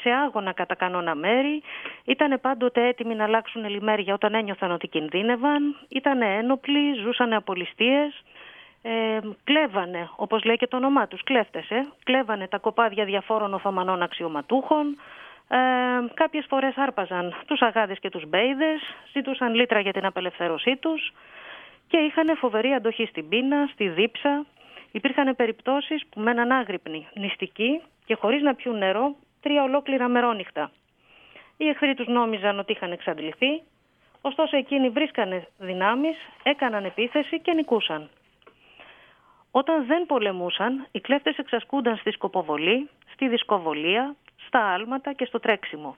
[0.02, 1.62] σε άγωνα κατά κανόνα μέρη,
[2.06, 8.24] ήταν πάντοτε έτοιμοι να αλλάξουν λιμέρια όταν ένιωθαν ότι κινδύνευαν, ήταν ένοπλοι, ζούσαν απολιστίες,
[8.82, 14.02] ε, κλέβανε, όπως λέει και το όνομά τους, κλέφτες, ε, κλέβανε τα κοπάδια διαφόρων Οθωμανών
[14.02, 14.98] αξιωματούχων,
[15.48, 15.58] ε,
[16.14, 18.80] κάποιες φορές άρπαζαν τους αγάδες και τους μπέιδες,
[19.14, 21.14] ζητούσαν λίτρα για την απελευθέρωσή τους
[21.88, 24.46] και είχαν φοβερή αντοχή στην πείνα, στη δίψα.
[24.92, 30.72] Υπήρχαν περιπτώσεις που μέναν άγρυπνοι, νηστικοί και χωρίς να πιούν νερό τρία ολόκληρα μερόνυχτα.
[31.58, 33.62] Οι εχθροί τους νόμιζαν ότι είχαν εξαντληθεί,
[34.22, 38.10] ωστόσο εκείνοι βρίσκανε δυνάμεις, έκαναν επίθεση και νικούσαν.
[39.52, 45.96] Όταν δεν πολεμούσαν, οι κλέφτες εξασκούνταν στη σκοποβολή, στη δισκοβολία, στα άλματα και στο τρέξιμο.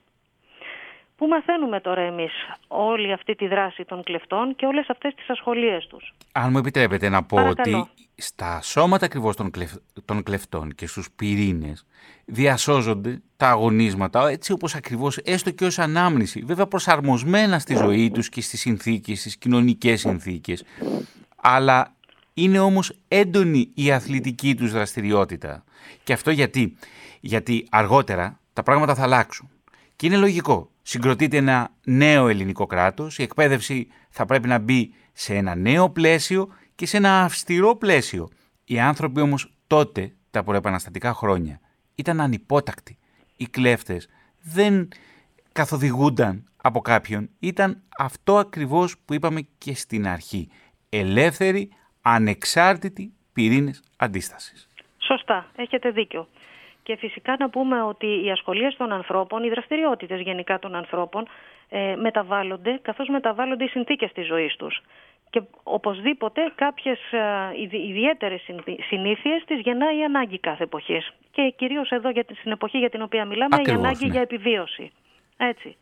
[1.16, 2.32] Πού μαθαίνουμε τώρα εμείς
[2.68, 7.08] όλη αυτή τη δράση των κλεφτών και όλες αυτές τις ασχολίες τους; Αν μου επιτρέπετε
[7.08, 9.50] να πω ότι στα σώματα ακριβώς των,
[10.04, 11.86] των κλεφτών και στους πυρήνες
[12.24, 18.28] διασώζονται τα αγωνίσματα έτσι όπως ακριβώς έστω και ως ανάμνηση βέβαια προσαρμοσμένα στη ζωή τους
[18.28, 20.64] και στις συνθήκες, στις κοινωνικές συνθήκες
[21.42, 21.94] αλλά
[22.34, 25.64] είναι όμως έντονη η αθλητική τους δραστηριότητα.
[26.04, 26.76] Και αυτό γιατί,
[27.20, 29.50] γιατί αργότερα τα πράγματα θα αλλάξουν.
[29.96, 30.70] Και είναι λογικό.
[30.82, 36.48] Συγκροτείται ένα νέο ελληνικό κράτος, η εκπαίδευση θα πρέπει να μπει σε ένα νέο πλαίσιο
[36.74, 38.28] και σε ένα αυστηρό πλαίσιο.
[38.64, 41.60] Οι άνθρωποι όμως τότε, τα προεπαναστατικά χρόνια,
[41.94, 42.98] ήταν ανυπότακτοι.
[43.36, 44.08] Οι κλέφτες
[44.42, 44.88] δεν
[45.52, 47.30] καθοδηγούνταν από κάποιον.
[47.38, 50.48] Ήταν αυτό ακριβώς που είπαμε και στην αρχή.
[50.88, 51.70] Ελεύθεροι,
[52.02, 54.68] ανεξάρτητοι πυρήνες αντίστασης.
[54.98, 56.28] Σωστά, έχετε δίκιο.
[56.82, 61.28] Και φυσικά να πούμε ότι οι ασχολίες των ανθρώπων, οι δραστηριότητες γενικά των ανθρώπων
[61.68, 64.82] ε, μεταβάλλονται καθώς μεταβάλλονται οι συνθήκες της ζωής τους.
[65.30, 67.18] Και οπωσδήποτε κάποιες ε,
[67.88, 68.42] ιδιαίτερες
[68.88, 71.12] συνήθειες τις γεννάει η ανάγκη κάθε εποχής.
[71.30, 74.12] Και κυρίως εδώ για, στην εποχή για την οποία μιλάμε η ανάγκη ναι.
[74.12, 74.92] για επιβίωση.
[75.36, 75.76] Έτσι.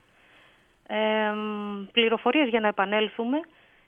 [0.86, 1.32] Ε,
[1.92, 3.40] πληροφορίες για να επανέλθουμε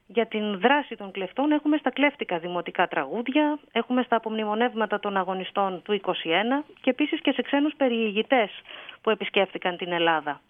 [0.06, 5.82] για την δράση των κλεφτών έχουμε στα κλέφτικα δημοτικά τραγούδια, έχουμε στα απομνημονεύματα των αγωνιστών
[5.82, 6.10] του 21
[6.80, 8.50] και επίσης και σε ξένους περιηγητές
[9.00, 10.40] που επισκέφθηκαν την Ελλάδα.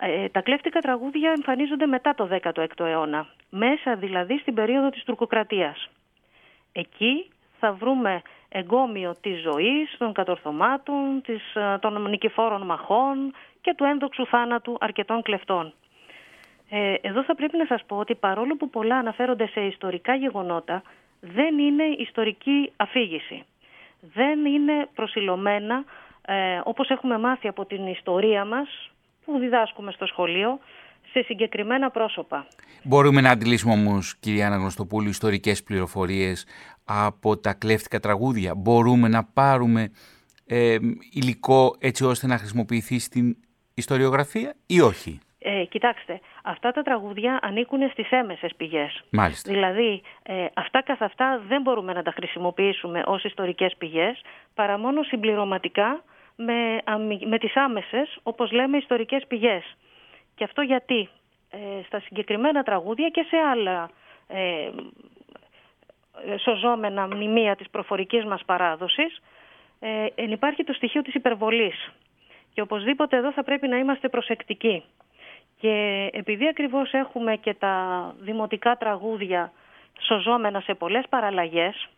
[0.00, 5.88] Ε, τα κλέφτικα τραγούδια εμφανίζονται μετά το 16ο αιώνα, μέσα δηλαδή στην περίοδο της τουρκοκρατίας.
[6.72, 13.84] Εκεί θα βρούμε εγκόμιο της ζωής, των κατορθωμάτων, της, ε, των νικηφόρων μαχών και του
[13.84, 15.72] ένδοξου θάνατου αρκετών κλεφτών.
[16.70, 20.82] Ε, εδώ θα πρέπει να σας πω ότι παρόλο που πολλά αναφέρονται σε ιστορικά γεγονότα,
[21.20, 23.44] δεν είναι ιστορική αφήγηση.
[24.00, 25.84] Δεν είναι προσιλωμένα,
[26.26, 28.90] ε, όπως έχουμε μάθει από την ιστορία μας,
[29.24, 30.58] που διδάσκουμε στο σχολείο,
[31.12, 32.46] σε συγκεκριμένα πρόσωπα.
[32.82, 36.46] Μπορούμε να αντιλήσουμε όμως, κυρία Αναγνωστοπούλου, ιστορικές πληροφορίες
[36.84, 38.54] από τα κλέφτικα τραγούδια.
[38.54, 39.90] Μπορούμε να πάρουμε
[40.46, 40.76] ε,
[41.12, 43.36] υλικό έτσι ώστε να χρησιμοποιηθεί στην
[43.74, 49.02] ιστοριογραφία ή όχι; Ε, κοιτάξτε, αυτά τα τραγούδια ανήκουν στις έμεσες πηγές.
[49.10, 49.52] Μάλιστα.
[49.52, 54.20] Δηλαδή, ε, αυτά καθ' αυτά δεν μπορούμε να τα χρησιμοποιήσουμε ως ιστορικές πηγές,
[54.54, 56.02] παρά μόνο συμπληρωματικά
[56.36, 56.78] με,
[57.26, 59.76] με τις άμεσες, όπως λέμε, ιστορικές πηγές.
[60.34, 61.08] Και αυτό γιατί
[61.50, 63.90] ε, στα συγκεκριμένα τραγούδια και σε άλλα
[64.28, 64.70] ε,
[66.36, 69.20] σωζόμενα μνημεία της προφορικής μας παράδοσης,
[69.80, 71.90] ε, υπάρχει το στοιχείο της υπερβολής.
[72.52, 74.84] Και οπωσδήποτε εδώ θα πρέπει να είμαστε προσεκτικοί.
[75.60, 77.74] Και επειδή ακριβώς έχουμε και τα
[78.20, 79.52] δημοτικά τραγούδια
[80.00, 81.88] σωζόμενα σε πολλές παραλλαγές,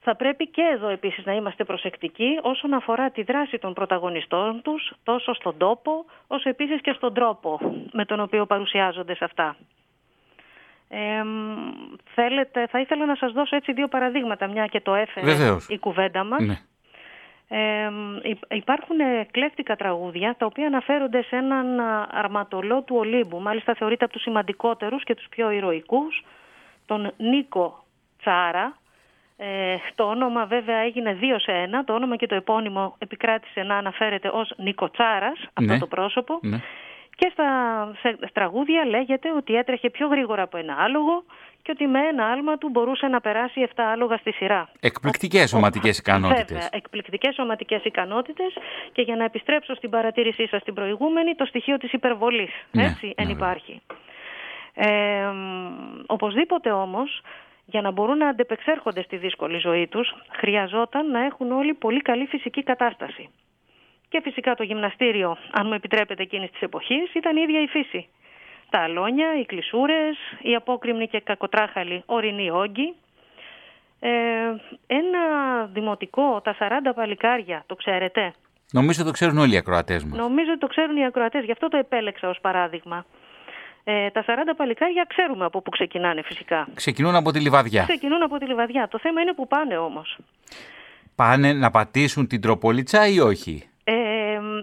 [0.00, 4.92] θα πρέπει και εδώ επίσης να είμαστε προσεκτικοί όσον αφορά τη δράση των πρωταγωνιστών τους,
[5.02, 7.58] τόσο στον τόπο, όσο επίσης και στον τρόπο
[7.92, 9.56] με τον οποίο παρουσιάζονται σε αυτά.
[10.88, 11.22] Ε,
[12.14, 16.24] θέλετε, θα ήθελα να σας δώσω έτσι δύο παραδείγματα, μια και το έφερε η κουβέντα
[16.24, 16.40] μας.
[16.40, 16.58] Ναι.
[17.48, 17.90] Ε,
[18.48, 18.96] υπάρχουν
[19.30, 21.80] κλέφτικα τραγούδια τα οποία αναφέρονται σε έναν
[22.10, 23.40] αρματολό του Ολύμπου.
[23.40, 26.24] Μάλιστα θεωρείται από τους σημαντικότερους και τους πιο ηρωικούς,
[26.86, 27.84] τον Νίκο
[28.18, 28.76] Τσάρα.
[29.36, 33.76] Ε, το όνομα βέβαια έγινε δύο σε ένα, το όνομα και το επώνυμο επικράτησε να
[33.76, 35.78] αναφέρεται ως Νίκο Τσάρας, αυτό ναι.
[35.78, 36.38] το πρόσωπο.
[36.42, 36.60] Ναι.
[37.20, 41.24] Και στα τραγούδια λέγεται ότι έτρεχε πιο γρήγορα από ένα άλογο
[41.62, 44.68] και ότι με ένα άλμα του μπορούσε να περάσει 7 άλογα στη σειρά.
[44.80, 46.46] Εκπληκτικές σωματικές ικανότητες.
[46.46, 48.52] Βέβαια, εκπληκτικές σωματικές ικανότητες.
[48.92, 52.50] Και για να επιστρέψω στην παρατήρησή σας την προηγούμενη, το στοιχείο της υπερβολής.
[52.70, 53.82] Ναι, έτσι, εν υπάρχει.
[54.74, 54.88] Ε,
[56.06, 57.22] οπωσδήποτε όμως,
[57.64, 62.26] για να μπορούν να αντεπεξέρχονται στη δύσκολη ζωή τους, χρειαζόταν να έχουν όλοι πολύ καλή
[62.26, 63.28] φυσική κατάσταση.
[64.08, 68.08] Και φυσικά το γυμναστήριο, αν μου επιτρέπετε εκείνης της εποχής, ήταν η ίδια η φύση.
[68.70, 72.94] Τα αλόνια, οι κλεισούρες, οι απόκριμνοι και κακοτράχαλοι ορεινοί όγκοι.
[74.00, 74.10] Ε,
[74.86, 75.20] ένα
[75.72, 78.32] δημοτικό, τα 40 παλικάρια, το ξέρετε;
[78.72, 80.18] Νομίζω το ξέρουν όλοι οι ακροατές μας.
[80.18, 83.04] Νομίζω ότι το ξέρουν οι ακροατές, γι' αυτό το επέλεξα ως παράδειγμα.
[83.84, 86.68] Ε, τα 40 παλικάρια ξέρουμε από πού ξεκινάνε φυσικά.
[86.74, 87.82] Ξεκινούν από τη λιβαδιά.
[87.82, 88.88] Ξεκινούν από τη λιβαδιά.
[88.88, 90.18] Το θέμα είναι που πάνε όμως.
[91.14, 93.67] Πάνε να πατήσουν την τροπολίτσα ή όχι;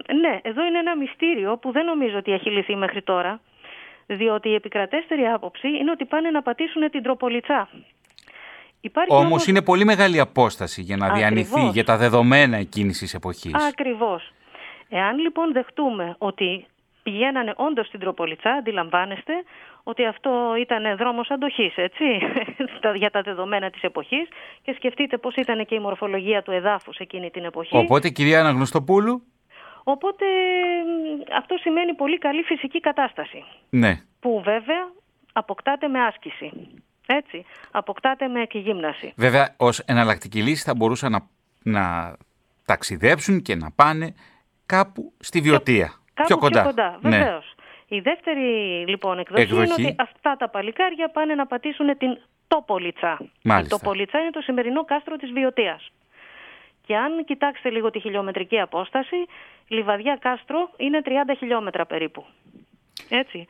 [0.06, 3.40] Ε, ναι, εδώ είναι ένα μυστήριο που δεν νομίζω ότι έχει λυθεί μέχρι τώρα.
[4.06, 7.68] Διότι η επικρατέστερη άποψη είναι ότι πάνε να πατήσουν την τροπολιτσά.
[8.80, 13.54] Υπάρχει όμως, είναι πολύ μεγάλη απόσταση για να διανυθεί για τα δεδομένα εκείνης της εποχής.
[13.68, 14.32] Ακριβώς.
[14.88, 16.66] Εάν λοιπόν δεχτούμε ότι
[17.02, 19.32] πηγαίνανε όντως στην Τροπολιτσά, αντιλαμβάνεστε
[19.82, 20.30] ότι αυτό
[20.60, 22.04] ήταν δρόμος αντοχής, έτσι,
[23.02, 24.28] για τα δεδομένα της εποχής
[24.62, 27.76] και σκεφτείτε πώς ήταν και η μορφολογία του εδάφους εκείνη την εποχή.
[27.76, 29.22] Οπότε, κυρία Αναγνωστοπούλου.
[29.88, 30.24] Οπότε
[31.36, 33.44] αυτό σημαίνει πολύ καλή φυσική κατάσταση.
[33.70, 34.00] Ναι.
[34.20, 34.92] Που βέβαια
[35.32, 36.50] αποκτάται με άσκηση.
[37.06, 39.12] Έτσι, αποκτάται με εκγύμναση.
[39.16, 41.28] Βέβαια, ως εναλλακτική λύση θα μπορούσαν να,
[41.62, 42.16] να
[42.64, 44.14] ταξιδέψουν και να πάνε
[44.66, 45.92] κάπου στη Βιωτία.
[46.14, 46.60] Κάπου πιο κοντά.
[46.60, 47.10] Πιο κοντά ναι.
[47.10, 47.54] βεβαίως.
[47.88, 48.44] Η δεύτερη
[48.86, 52.18] λοιπόν εκδοχή, εκδοχή, είναι ότι αυτά τα παλικάρια πάνε να πατήσουν την
[52.48, 53.18] Τόπολιτσα.
[53.42, 53.76] Μάλιστα.
[53.76, 55.90] Η Τόπολιτσα είναι το σημερινό κάστρο της Βιωτίας.
[56.86, 59.16] Και αν κοιτάξετε λίγο τη χιλιομετρική απόσταση,
[59.68, 61.08] Λιβαδιά Κάστρο είναι 30
[61.38, 62.24] χιλιόμετρα περίπου.
[63.08, 63.46] Έτσι.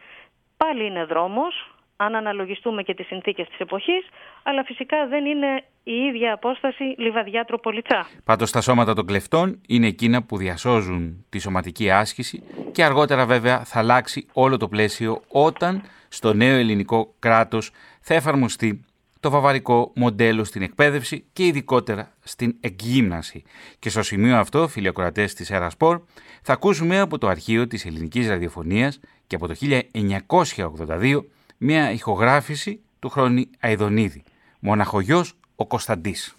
[0.57, 4.07] Πάλι είναι δρόμος, αν αναλογιστούμε και τις συνθήκες της εποχής,
[4.43, 8.07] αλλά φυσικά δεν είναι η ίδια απόσταση λιβαδιά τροπολιτσά.
[8.25, 13.65] Πάντως τα σώματα των κλεφτών είναι εκείνα που διασώζουν τη σωματική άσκηση και αργότερα βέβαια
[13.65, 17.71] θα αλλάξει όλο το πλαίσιο όταν στο νέο ελληνικό κράτος
[18.01, 18.85] θα εφαρμοστεί
[19.27, 23.43] το βαβαρικό μοντέλο στην εκπαίδευση και ειδικότερα στην εκγύμναση.
[23.79, 26.01] Και στο σημείο αυτό, φίλοι ακροατές της Ερασπορ,
[26.43, 31.25] θα ακούσουμε από το αρχείο της ελληνικής ραδιοφωνίας και από το 1982
[31.57, 34.23] μια ηχογράφηση του Χρόνη Αιδονίδη.
[34.59, 36.37] Μοναχογιός ο Κωνσταντής.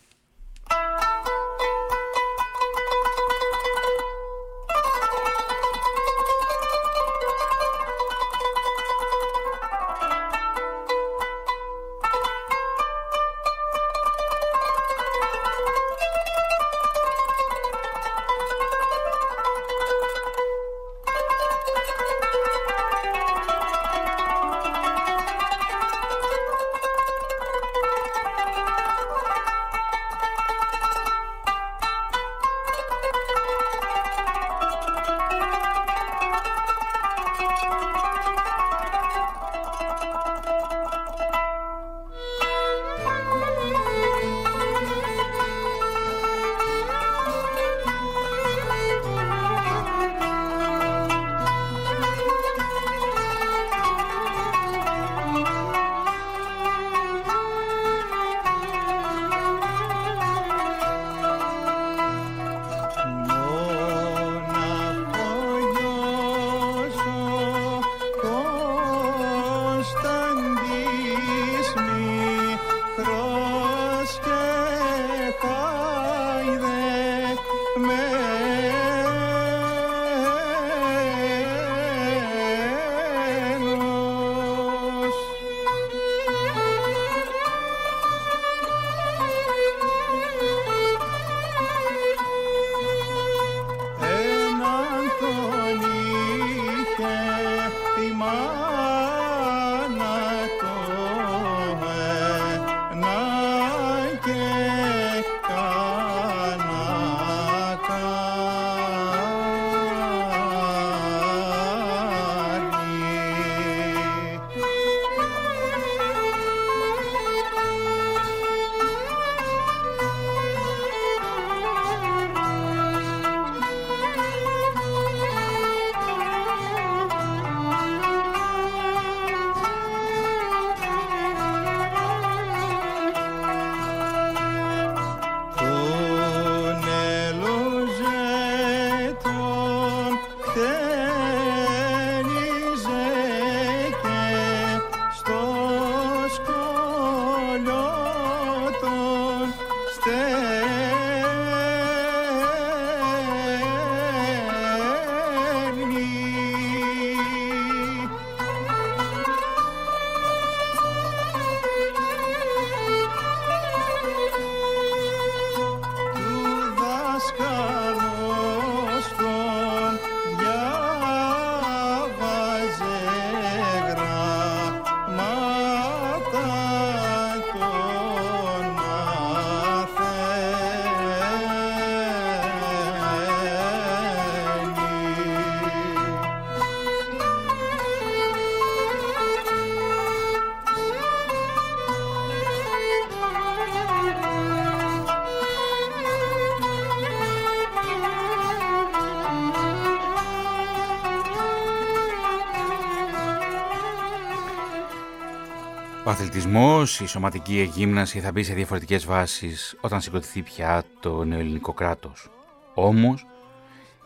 [206.07, 211.73] Ο αθλητισμός, η σωματική εγύμναση θα μπει σε διαφορετικές βάσεις όταν συγκροτηθεί πια το νεοελληνικό
[211.73, 212.29] κράτος.
[212.73, 213.25] Όμως,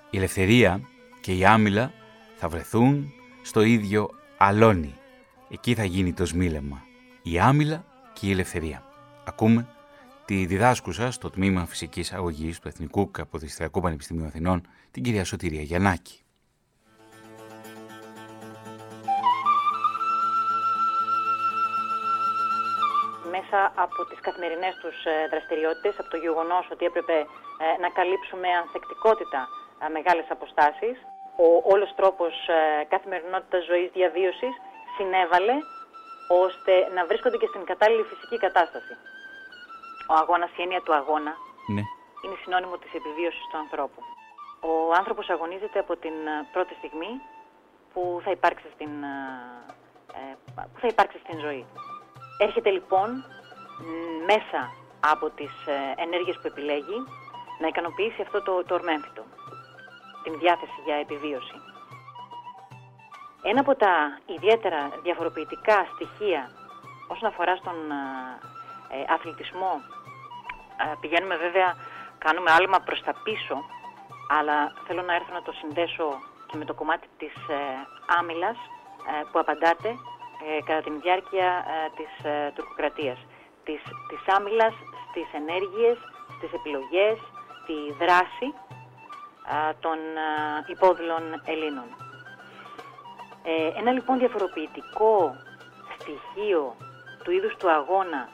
[0.09, 0.81] η ελευθερία
[1.21, 1.93] και η άμυλα
[2.35, 4.93] θα βρεθούν στο ίδιο αλόνι.
[5.49, 6.81] Εκεί θα γίνει το σμήλεμα.
[7.21, 8.83] Η άμυλα και η ελευθερία.
[9.23, 9.67] Ακούμε
[10.25, 16.21] τη διδάσκουσα στο τμήμα φυσικής αγωγής του Εθνικού Καποδιστριακού Πανεπιστημίου Αθηνών, την κυρία Σωτηρία Γιαννάκη.
[23.51, 27.17] Μέσα από τις καθημερινές τους ε, δραστηριότητες, από το γεγονός ότι έπρεπε
[27.63, 29.41] ε, να καλύψουμε ανθεκτικότητα
[29.83, 30.95] ε, μεγάλες αποστάσεις.
[31.45, 32.33] Ο όλος τρόπος
[32.93, 34.53] καθημερινότητας ζωής διαβίωσης
[34.95, 35.55] συνέβαλε
[36.43, 38.93] ώστε να βρίσκονται και στην κατάλληλη φυσική κατάσταση.
[40.11, 41.33] Ο αγώνας, η έννοια του αγώνα,
[41.75, 41.83] ναι.
[42.23, 44.01] είναι συνώνυμο της επιβίωσης του ανθρώπου.
[44.71, 46.15] Ο άνθρωπος αγωνίζεται από την
[46.53, 47.11] πρώτη στιγμή
[47.93, 48.91] που θα υπάρξει στην,
[50.73, 51.65] που θα υπάρξει στην ζωή.
[52.45, 53.07] Έρχεται λοιπόν
[54.25, 54.61] μέσα
[54.99, 56.97] από τις ε, ενέργειες που επιλέγει
[57.59, 59.23] να ικανοποιήσει αυτό το, το ορμέμφυτο,
[60.23, 61.57] την διάθεση για επιβίωση.
[63.43, 63.93] Ένα από τα
[64.25, 66.51] ιδιαίτερα διαφοροποιητικά στοιχεία
[67.07, 69.73] όσον αφορά στον ε, ε, αθλητισμό,
[70.99, 71.75] πηγαίνουμε βέβαια,
[72.17, 73.55] κάνουμε άλμα προς τα πίσω,
[74.37, 76.07] αλλά θέλω να έρθω να το συνδέσω
[76.47, 77.33] και με το κομμάτι της
[78.19, 78.57] άμυλας
[79.31, 79.95] που απαντάτε
[80.65, 81.65] κατά την διάρκεια
[81.95, 83.17] της τουρκοκρατίας
[83.63, 84.73] της, της άμυλας
[85.09, 85.97] στις ενέργειες,
[86.37, 87.17] στις επιλογές,
[87.67, 88.49] τη δράση
[89.79, 89.97] των
[90.67, 91.89] υπόδηλων Ελλήνων.
[93.43, 95.35] Ε, ένα λοιπόν διαφοροποιητικό
[95.97, 96.75] στοιχείο
[97.23, 98.29] του είδους του αγώνα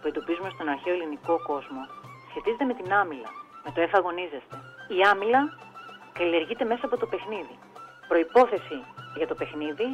[0.00, 1.82] που εντοπίζουμε στον αρχαίο ελληνικό κόσμο
[2.30, 3.30] σχετίζεται με την άμυλα,
[3.64, 4.56] με το εφαγωνίζεστε.
[4.96, 5.40] Η άμυλα
[6.12, 7.58] καλλιεργείται μέσα από το παιχνίδι.
[8.08, 8.78] Προϋπόθεση
[9.16, 9.88] για το παιχνίδι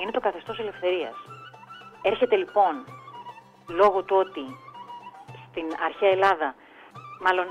[0.00, 1.16] είναι το καθεστώς ελευθερίας.
[2.02, 2.74] Έρχεται λοιπόν
[3.70, 4.44] λόγω του ότι
[5.48, 6.54] στην αρχαία Ελλάδα,
[7.20, 7.46] μάλλον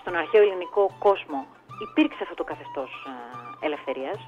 [0.00, 1.46] στον αρχαίο ελληνικό κόσμο
[1.86, 4.20] υπήρξε αυτό το καθεστώς ε, ελευθερίας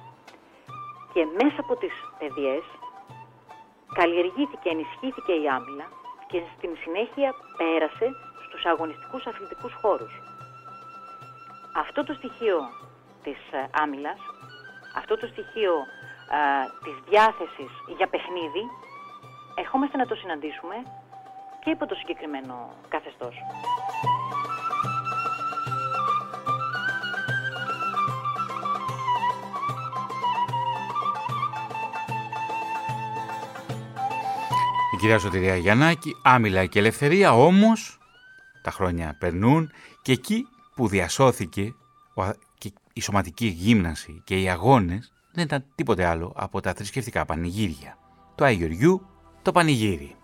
[1.13, 2.63] και μέσα από τις παιδιές
[3.99, 5.87] καλλιεργήθηκε, ενισχύθηκε η άμυλα
[6.31, 8.07] και στην συνέχεια πέρασε
[8.45, 10.13] στους αγωνιστικούς αθλητικούς χώρους.
[11.77, 12.59] Αυτό το στοιχείο
[13.23, 14.21] της ε, άμυλας,
[14.97, 18.65] αυτό το στοιχείο α, ε, της διάθεσης για παιχνίδι
[19.55, 20.75] ερχόμαστε να το συναντήσουμε
[21.65, 23.35] και υπό το συγκεκριμένο καθεστώς.
[34.95, 37.99] Η κυρία Σωτηρία Γιαννάκη, άμυλα και ελευθερία, όμως
[38.63, 39.71] τα χρόνια περνούν
[40.03, 41.75] και εκεί που διασώθηκε
[42.93, 47.99] η σωματική γύμναση και οι αγώνες δεν ήταν τίποτε άλλο από τα θρησκευτικά πανηγύρια
[48.35, 49.07] του Αγιοριού
[49.45, 50.17] το πανηγύρι.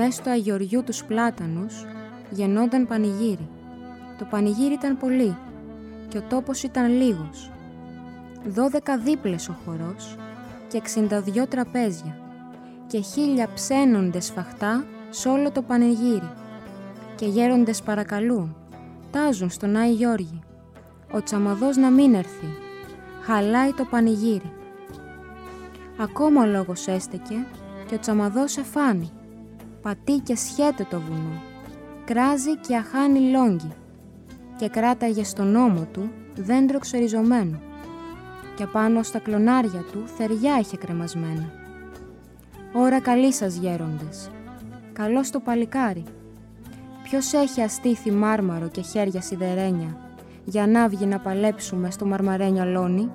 [0.00, 1.84] Μες στο Αγιοριού τους Πλάτανους
[2.30, 3.48] γεννόνταν πανηγύρι.
[4.18, 5.36] Το πανηγύρι ήταν πολύ
[6.08, 7.50] και ο τόπος ήταν λίγος.
[8.46, 10.16] Δώδεκα δίπλες ο χορός
[10.68, 12.18] και εξήντα τραπέζια
[12.86, 16.30] και χίλια ψένονται σφαχτά σ' όλο το πανηγύρι.
[17.14, 18.56] Και γέροντες παρακαλούν,
[19.10, 20.40] τάζουν στον Άι Γιώργη.
[21.12, 22.48] Ο τσαμαδός να μην έρθει,
[23.22, 24.52] χαλάει το πανηγύρι.
[26.00, 27.46] Ακόμα ο λόγος έστεκε
[27.86, 29.10] και ο τσαμαδός εφάνει
[29.82, 31.42] πατεί και σχέται το βουνό,
[32.04, 33.72] κράζει και αχάνει λόγκι
[34.58, 37.60] και κράταγε στον ώμο του δέντρο ξεριζωμένο
[38.56, 41.50] και πάνω στα κλονάρια του θεριά είχε κρεμασμένα.
[42.72, 44.30] Ωρα καλή σας γέροντες,
[44.92, 46.04] καλό το παλικάρι.
[47.02, 49.96] Ποιος έχει αστήθη μάρμαρο και χέρια σιδερένια
[50.44, 53.10] για να βγει να παλέψουμε στο μαρμαρένιο λόνι.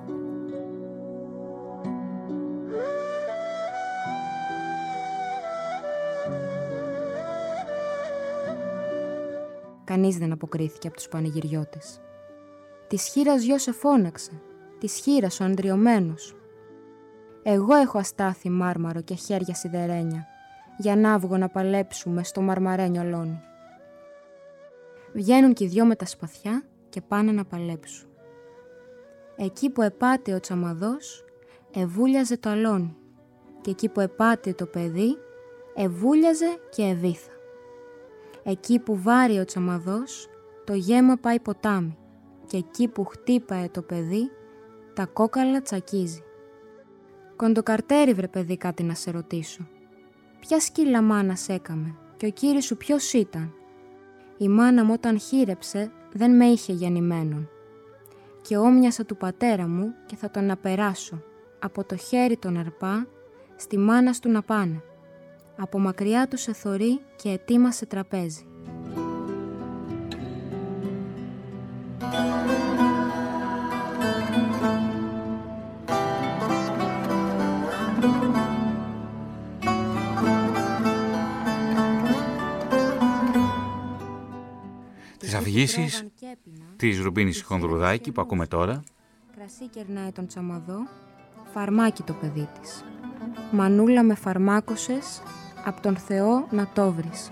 [9.94, 12.00] Κανείς δεν αποκρίθηκε από τους πανηγυριώτες.
[12.86, 14.30] Της χείρας γιο σε φώναξε,
[14.78, 16.36] της χείρας ο αντριωμένος.
[17.42, 20.26] Εγώ έχω αστάθη μάρμαρο και χέρια σιδερένια,
[20.78, 23.40] για να βγω να παλέψουμε στο μαρμαρένιο λόνι.
[25.12, 28.08] Βγαίνουν και οι δυο με τα σπαθιά και πάνε να παλέψουν.
[29.36, 31.24] Εκεί που επάτε ο τσαμαδός,
[31.74, 32.96] εβούλιαζε το αλόνι
[33.60, 35.16] και εκεί που επάτε το παιδί,
[35.74, 37.33] εβούλιαζε και εβήθα.
[38.44, 40.28] Εκεί που βάρει ο τσαμαδός,
[40.64, 41.96] το γέμα πάει ποτάμι
[42.46, 44.30] και εκεί που χτύπαε το παιδί,
[44.94, 46.22] τα κόκαλα τσακίζει.
[47.36, 49.66] Κοντοκαρτέρι βρε παιδί κάτι να σε ρωτήσω.
[50.40, 53.54] Ποια σκύλα μάνα έκαμε και ο κύρις σου ποιος ήταν;
[54.36, 57.48] Η μάνα μου όταν χείρεψε δεν με είχε γεννημένον.
[58.42, 61.22] Και όμοιασα του πατέρα μου και θα τον απεράσω.
[61.58, 63.06] Από το χέρι τον αρπά,
[63.56, 64.82] στη μάνα του να πάνε.
[65.56, 68.46] Από μακριά τους σε θωρεί και ετοίμασε τραπέζι.
[85.44, 86.06] αφηγήσεις
[86.76, 88.82] της Ρουμπίνης Χονδρουδάκη που ακούμε τώρα.
[89.36, 90.78] Κρασί κερνάει τον τσαμαδό,
[91.52, 92.84] φαρμάκι το παιδί της.
[93.50, 95.22] Μανούλα με φαρμάκωσες,
[95.64, 97.30] απ' τον Θεό να το βρεις.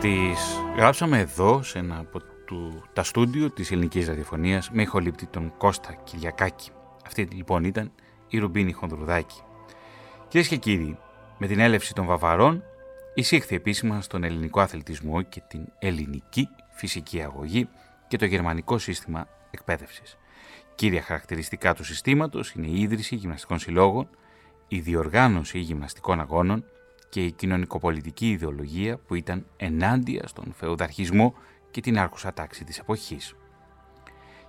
[0.00, 5.52] Τις γράψαμε εδώ σε ένα από του, τα στούντιο της ελληνικής ραδιοφωνίας με ηχολήπτη τον
[5.56, 6.70] Κώστα Κυριακάκη.
[7.06, 7.92] Αυτή λοιπόν ήταν
[8.28, 9.40] η Ρουμπίνη Χονδρουδάκη.
[10.28, 10.98] Κυρίες και κύριοι,
[11.38, 12.62] με την έλευση των Βαβαρών
[13.14, 17.68] εισήχθη επίσημα στον ελληνικό αθλητισμό και την ελληνική φυσική αγωγή
[18.08, 20.16] και το γερμανικό σύστημα εκπαίδευσης.
[20.74, 24.08] Κύρια χαρακτηριστικά του συστήματος είναι η ίδρυση γυμναστικών συλλόγων,
[24.68, 26.64] η διοργάνωση γυμναστικών αγώνων
[27.08, 31.34] και η κοινωνικοπολιτική ιδεολογία που ήταν ενάντια στον φεουδαρχισμό
[31.70, 33.34] και την άρχουσα τάξη της εποχής.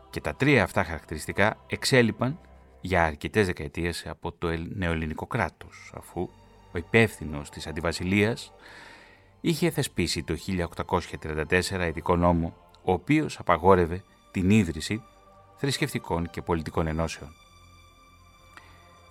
[0.09, 2.39] Και τα τρία αυτά χαρακτηριστικά εξέλιπαν
[2.81, 6.29] για αρκετές δεκαετίες από το νεοελληνικό κράτος, αφού
[6.71, 8.53] ο υπεύθυνος της αντιβασιλείας,
[9.41, 15.03] είχε θεσπίσει το 1834 ειδικό νόμο, ο οποίος απαγόρευε την ίδρυση
[15.63, 17.35] θρησκευτικών και πολιτικών ενώσεων.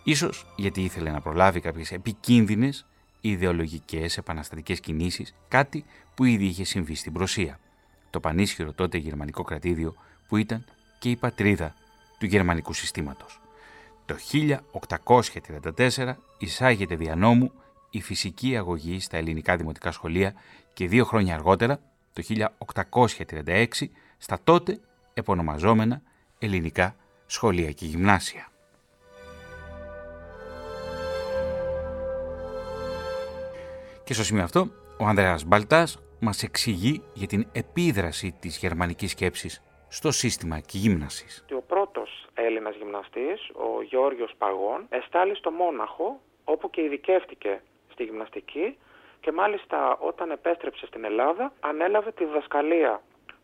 [0.04, 2.86] Ίσως γιατί ήθελε να προλάβει κάποιες επικίνδυνες
[3.20, 5.84] ιδεολογικές επαναστατικές κινήσεις, κάτι
[6.14, 7.58] που ήδη είχε συμβεί στην Προσία,
[8.10, 9.94] το πανίσχυρο τότε γερμανικό κρατήδιο
[10.28, 10.64] που ήταν
[10.98, 11.74] και η πατρίδα
[12.18, 13.40] του γερμανικού συστήματος.
[14.04, 14.16] Το
[15.96, 17.52] 1834 εισάγεται δια νόμου
[17.90, 20.34] η φυσική αγωγή στα ελληνικά δημοτικά σχολεία
[20.72, 21.80] και δύο χρόνια αργότερα,
[22.12, 22.22] το
[23.46, 23.66] 1836,
[24.18, 24.80] στα τότε
[25.14, 26.02] επωνομαζόμενα
[26.42, 28.46] ελληνικά σχολεία και γυμνάσια.
[34.04, 34.60] Και στο σημείο αυτό,
[34.98, 41.44] ο Ανδρέας Μπαλτάς μας εξηγεί για την επίδραση της γερμανικής σκέψης στο σύστημα και γύμνασης.
[41.56, 47.62] Ο πρώτος Έλληνας γυμναστής, ο Γιώργος Παγών, εστάλει στο Μόναχο, όπου και ειδικεύτηκε
[47.92, 48.76] στη γυμναστική
[49.20, 53.02] και μάλιστα όταν επέστρεψε στην Ελλάδα ανέλαβε τη διδασκαλία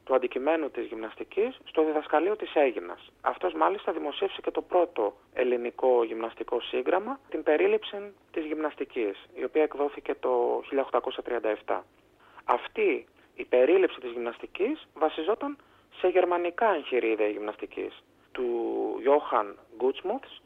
[0.08, 3.12] του αντικειμένου της γυμναστικής στο διδασκαλείο της Αίγινας.
[3.20, 9.62] Αυτός μάλιστα δημοσίευσε και το πρώτο ελληνικό γυμναστικό σύγγραμμα, την περίληψη της γυμναστικής, η οποία
[9.62, 10.62] εκδόθηκε το
[11.64, 11.84] 1837.
[12.44, 15.56] Αυτή η περίληψη της γυμναστικής βασιζόταν
[15.98, 18.02] σε γερμανικά εγχειρίδια γυμναστικής
[18.32, 18.46] του
[19.06, 20.42] Johann Gutsmuths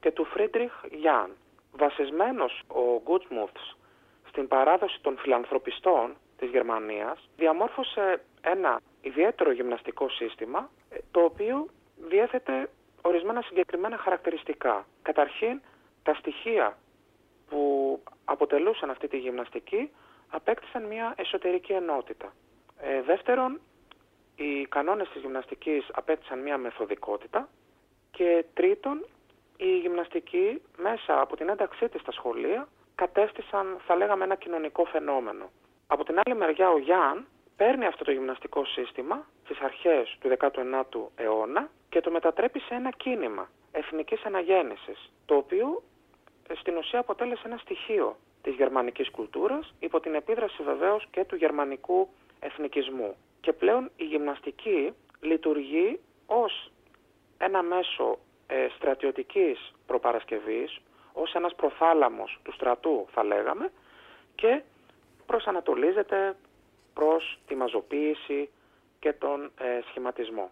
[0.00, 1.30] και του Friedrich Jahn.
[1.72, 3.76] Βασισμένος ο Gutsmuths
[4.28, 11.66] στην παράδοση των φιλανθρωπιστών της Γερμανίας, διαμόρφωσε ένα ιδιαίτερο γυμναστικό σύστημα, ε, το οποίο
[12.08, 12.68] διέθετε
[13.02, 14.86] ορισμένα συγκεκριμένα χαρακτηριστικά.
[15.02, 15.60] Καταρχήν,
[16.02, 16.78] τα στοιχεία
[17.48, 19.90] που αποτελούσαν αυτή τη γυμναστική
[20.28, 22.32] απέκτησαν μια εσωτερική ενότητα.
[22.80, 23.60] Ε, δεύτερον,
[24.36, 27.48] οι κανόνες της γυμναστικής απέκτησαν μια μεθοδικότητα
[28.10, 29.06] και τρίτον,
[29.56, 35.50] η γυμναστική μέσα από την ένταξή της στα σχολεία κατέστησαν, θα λέγαμε, ένα κοινωνικό φαινόμενο.
[35.86, 37.26] Από την άλλη μεριά ο Γιάν
[37.56, 42.90] παίρνει αυτό το γυμναστικό σύστημα στις αρχές του 19ου αιώνα και το μετατρέπει σε ένα
[42.90, 45.82] κίνημα εθνικής αναγέννησης, το οποίο
[46.48, 51.36] ε, στην ουσία αποτέλεσε ένα στοιχείο της γερμανικής κουλτούρας υπό την επίδραση βεβαίως και του
[51.36, 52.08] γερμανικού
[52.40, 53.16] εθνικισμού.
[53.40, 56.70] Και πλέον η γυμναστική λειτουργεί ως
[57.38, 60.80] ένα μέσο ε, στρατιωτικής προπαρασκευής,
[61.12, 63.72] ως ένας προθάλαμος του στρατού θα λέγαμε
[64.34, 64.62] και
[65.26, 66.36] προσανατολίζεται
[66.94, 68.48] προς τη μαζοποίηση
[68.98, 70.50] και τον ε, σχηματισμό.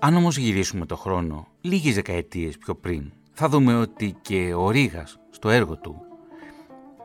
[0.00, 5.18] Αν όμως γυρίσουμε το χρόνο λίγες δεκαετίες πιο πριν, θα δούμε ότι και ο Ρήγας
[5.30, 6.06] στο έργο του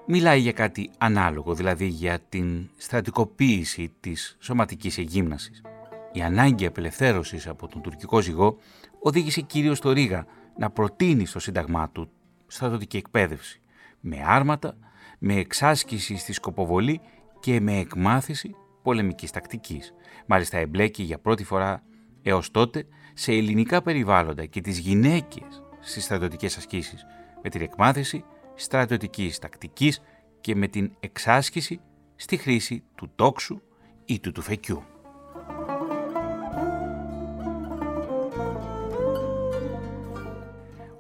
[0.06, 5.62] μιλάει για κάτι ανάλογο, δηλαδή για την στρατικοποίηση της σωματικής εγύμνασης.
[6.12, 8.58] Η ανάγκη απελευθέρωσης από τον τουρκικό ζυγό
[9.00, 10.26] οδήγησε κυρίως το Ρήγα
[10.58, 12.10] να προτείνει στο σύνταγμά του
[12.48, 13.62] στρατιωτική εκπαίδευση,
[14.00, 14.78] με άρματα,
[15.20, 17.02] με εξάσκηση στη σκοποβολή
[17.40, 19.94] και με εκμάθηση πολεμικής τακτικής.
[20.26, 21.84] Μάλιστα εμπλέκει για πρώτη φορά
[22.22, 27.06] έως τότε σε ελληνικά περιβάλλοντα και τις γυναίκες στις στρατιωτικές ασκήσεις
[27.44, 28.24] με την εκμάθηση
[28.56, 30.02] στρατιωτικής τακτικής
[30.42, 31.80] και με την εξάσκηση
[32.16, 33.62] στη χρήση του τόξου
[34.06, 34.84] ή του τουφεκιού.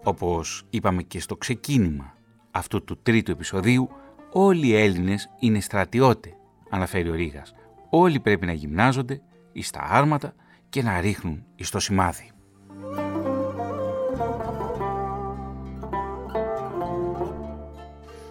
[0.09, 2.13] Όπως είπαμε και στο ξεκίνημα
[2.51, 3.89] αυτού του τρίτου επεισοδίου,
[4.31, 6.33] όλοι οι Έλληνες είναι στρατιώτε,
[6.69, 7.53] αναφέρει ο Ρήγας.
[7.89, 10.33] Όλοι πρέπει να γυμνάζονται εις τα άρματα
[10.69, 12.31] και να ρίχνουν εις το σημάδι.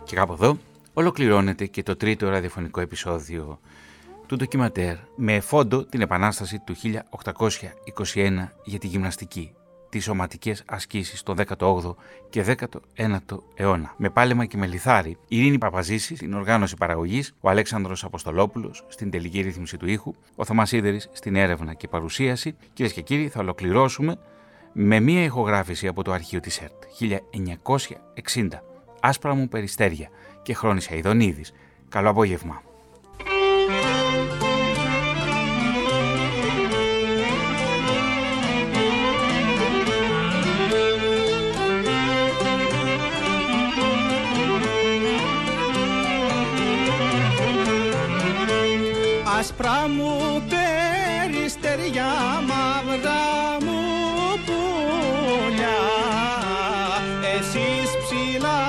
[0.04, 0.58] Και κάπου εδώ
[0.92, 3.60] ολοκληρώνεται και το τρίτο ραδιοφωνικό επεισόδιο
[4.26, 6.74] του ντοκιματέρ με φόντο την επανάσταση του
[8.14, 9.52] 1821 για τη γυμναστική,
[9.88, 11.94] τις σωματικές ασκήσεις τον 18ο
[12.30, 13.94] και 19ο αιώνα.
[13.96, 19.10] Με πάλεμα και με λιθάρι, η Ειρήνη Παπαζήση στην οργάνωση παραγωγής, ο Αλέξανδρος Αποστολόπουλος στην
[19.10, 22.56] τελική ρύθμιση του ήχου, ο Θωμάς Σίδερης στην έρευνα και παρουσίαση.
[22.72, 24.16] Κυρίες και κύριοι, θα ολοκληρώσουμε
[24.72, 26.82] με μία ηχογράφηση από το αρχείο της ΕΡΤ
[28.24, 28.48] 1960.
[29.00, 30.08] Άσπρα μου περιστέρια
[30.42, 31.52] και χρόνισα Ιδονίδης.
[31.88, 32.62] Καλό απόγευμα.
[49.60, 52.12] Άσπρα μου περιστεριά
[52.46, 53.80] μαύρα μου
[54.46, 55.80] πουλιά.
[57.38, 58.60] Εσείς ψηλά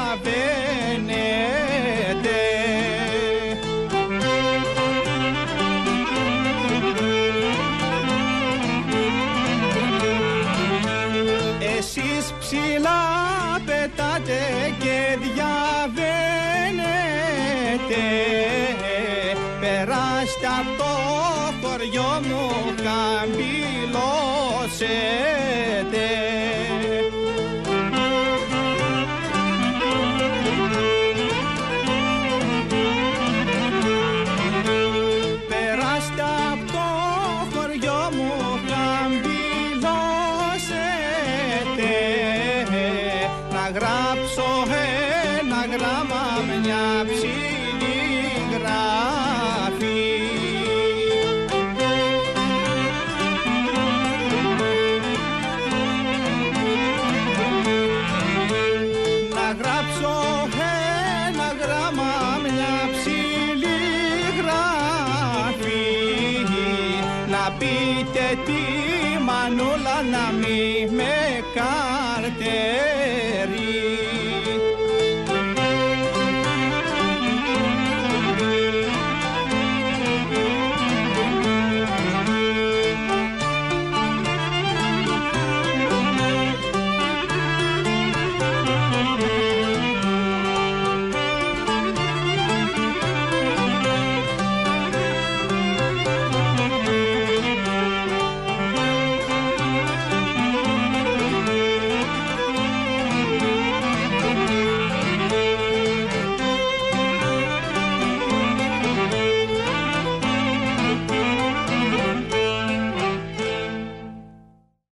[11.77, 13.01] Εσείς ψηλά
[13.65, 14.41] πετάτε
[14.79, 16.32] και διαβαίνετε
[19.59, 20.91] Περάστε από το
[21.61, 22.43] χωριό μου
[22.83, 23.53] καμπυλώσετε